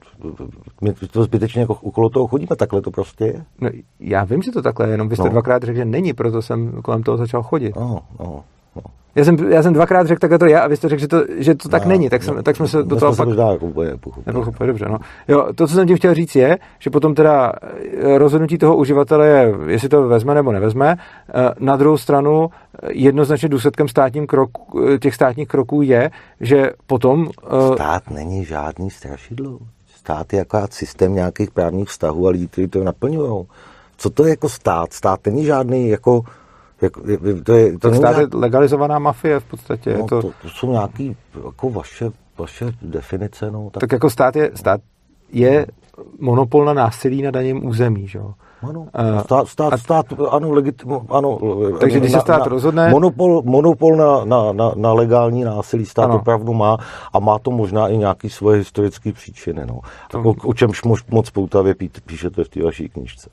[0.80, 3.44] my to zbytečně jako okolo toho chodíme, takhle to prostě je.
[3.60, 3.70] No,
[4.00, 5.30] já vím, že to takhle je, jenom vy jste no.
[5.30, 7.76] dvakrát řekl, že není, proto jsem kolem toho začal chodit.
[7.76, 8.44] No, no.
[9.14, 11.22] Já jsem, já jsem dvakrát řekl, takhle to je a vy jste řekl, že to,
[11.36, 13.28] že to tak no, není, tak, jsem, tak jsme se do toho pak...
[14.26, 14.98] Nepochopili, dobře, no.
[15.28, 19.28] Jo, to, co jsem tím chtěl říct je, že potom teda eh, rozhodnutí toho uživatele
[19.28, 20.96] je, jestli to vezme nebo nevezme.
[21.28, 26.10] Eh, na druhou stranu eh, jednoznačně důsledkem státním kroku, těch státních kroků je,
[26.40, 27.30] že potom...
[27.74, 29.58] Stát není žádný strašidlo.
[29.96, 33.44] Stát je jako systém nějakých právních vztahů a lidí, kteří to naplňují.
[33.96, 34.92] Co to je jako stát?
[34.92, 36.22] Stát není žádný jako
[36.82, 36.92] Jak,
[37.44, 38.34] to je, to tak stát nějak...
[38.34, 39.98] legalizovaná mafie v podstatě.
[39.98, 40.22] No, to...
[40.22, 41.04] To, to jsou nějaké
[41.44, 43.50] jako vaše, vaše definice.
[43.50, 43.80] No, tak...
[43.80, 44.80] tak jako stát je, stát
[45.32, 45.66] je
[46.20, 48.34] monopol na násilí na daním území, že jo?
[48.62, 48.88] Ano,
[49.20, 51.38] stát, stát, a, stát ano, legit, ano,
[51.80, 52.90] takže když se stát na, rozhodne...
[52.90, 56.16] Monopol, monopol na, na, na, na legální násilí stát ano.
[56.16, 56.76] opravdu má
[57.12, 59.62] a má to možná i nějaké svoje historické příčiny.
[59.66, 59.80] No.
[60.10, 60.20] To...
[60.20, 63.30] O, o čemž moc, moc poutavě pí, píšete v té vaší knižce.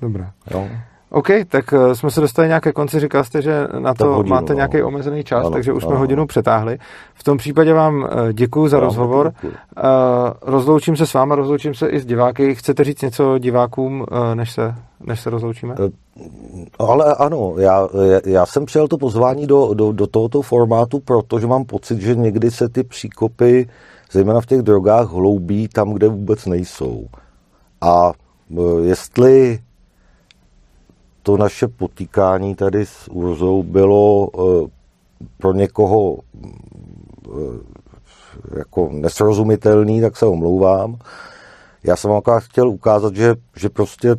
[0.00, 0.32] Dobrá.
[0.50, 0.68] Jo?
[1.10, 3.00] OK, tak uh, jsme se dostali nějaké konci.
[3.00, 4.56] Říkal jste, že na to hodinu, máte no.
[4.56, 5.90] nějaký omezený čas, ano, takže už ano.
[5.90, 6.78] jsme hodinu přetáhli.
[7.14, 9.32] V tom případě vám uh, děkuji za rozhovor.
[9.42, 9.52] Uh,
[10.42, 12.54] rozloučím se s váma, rozloučím se i s diváky.
[12.54, 14.74] Chcete říct něco divákům, než, se,
[15.06, 15.74] než se rozloučíme?
[16.78, 17.88] Ale ano, já,
[18.26, 22.50] já jsem přijal to pozvání do, do, do tohoto formátu, protože mám pocit, že někdy
[22.50, 23.68] se ty příkopy,
[24.12, 27.06] zejména v těch drogách, hloubí tam, kde vůbec nejsou.
[27.80, 28.12] A
[28.82, 29.58] jestli
[31.26, 34.68] to naše potýkání tady s Urzou bylo eh,
[35.38, 36.18] pro někoho
[37.26, 40.96] eh, jako nesrozumitelný, tak se omlouvám.
[41.84, 44.16] Já jsem vám chtěl ukázat, že, že prostě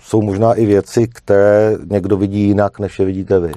[0.00, 3.52] jsou možná i věci, které někdo vidí jinak, než je vidíte vy.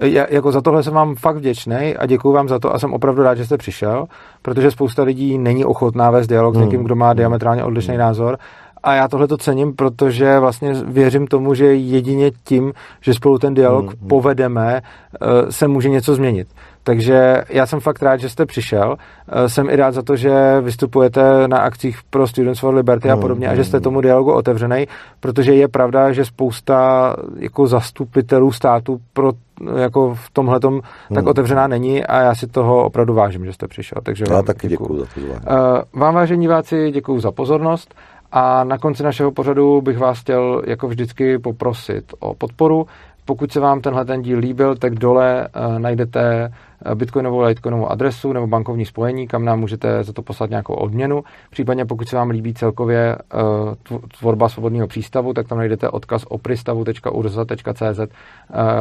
[0.00, 2.92] Já, jako za tohle jsem vám fakt vděčný a děkuji vám za to a jsem
[2.92, 4.06] opravdu rád, že jste přišel,
[4.42, 8.00] protože spousta lidí není ochotná vést dialog s někým, kdo má diametrálně odlišný hmm.
[8.00, 8.38] názor
[8.82, 13.54] a já tohle to cením, protože vlastně věřím tomu, že jedině tím, že spolu ten
[13.54, 14.08] dialog hmm, hmm.
[14.08, 16.48] povedeme, eh, se může něco změnit.
[16.82, 18.96] Takže já jsem fakt rád, že jste přišel.
[19.28, 23.12] Eh, jsem i rád za to, že vystupujete na akcích pro Students for Liberty a
[23.12, 24.86] hmm, podobně a že jste tomu dialogu otevřený,
[25.20, 29.32] protože je pravda, že spousta jako zastupitelů státu pro
[29.76, 30.72] jako v tomhle tak
[31.10, 31.26] hmm.
[31.26, 33.98] otevřená není a já si toho opravdu vážím, že jste přišel.
[34.02, 35.40] Takže já taky děkuji za pozvání.
[35.40, 37.94] Uh, vám, vážení diváci, děkuji za pozornost.
[38.32, 42.86] A na konci našeho pořadu bych vás chtěl jako vždycky poprosit o podporu.
[43.24, 46.52] Pokud se vám tenhle ten díl líbil, tak dole uh, najdete
[46.84, 51.22] eh, bitcoinovou, litecoinovou adresu nebo bankovní spojení, kam nám můžete za to poslat nějakou odměnu.
[51.50, 58.00] Případně pokud se vám líbí celkově uh, tvorba svobodného přístavu, tak tam najdete odkaz opristavu.urza.cz,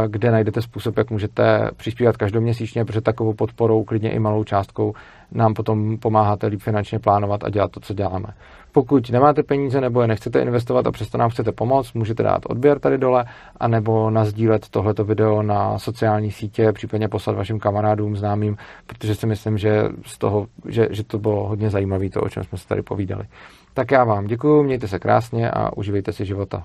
[0.07, 4.93] kde najdete způsob, jak můžete přispívat každoměsíčně, protože takovou podporou, klidně i malou částkou,
[5.31, 8.27] nám potom pomáháte líp finančně plánovat a dělat to, co děláme.
[8.71, 12.79] Pokud nemáte peníze nebo je nechcete investovat a přesto nám chcete pomoct, můžete dát odběr
[12.79, 13.25] tady dole,
[13.59, 18.57] anebo nazdílet tohleto video na sociální sítě, případně poslat vašim kamarádům, známým,
[18.87, 22.43] protože si myslím, že, z toho, že, že to bylo hodně zajímavé, to, o čem
[22.43, 23.23] jsme se tady povídali.
[23.73, 26.63] Tak já vám děkuji, mějte se krásně a uživejte si života.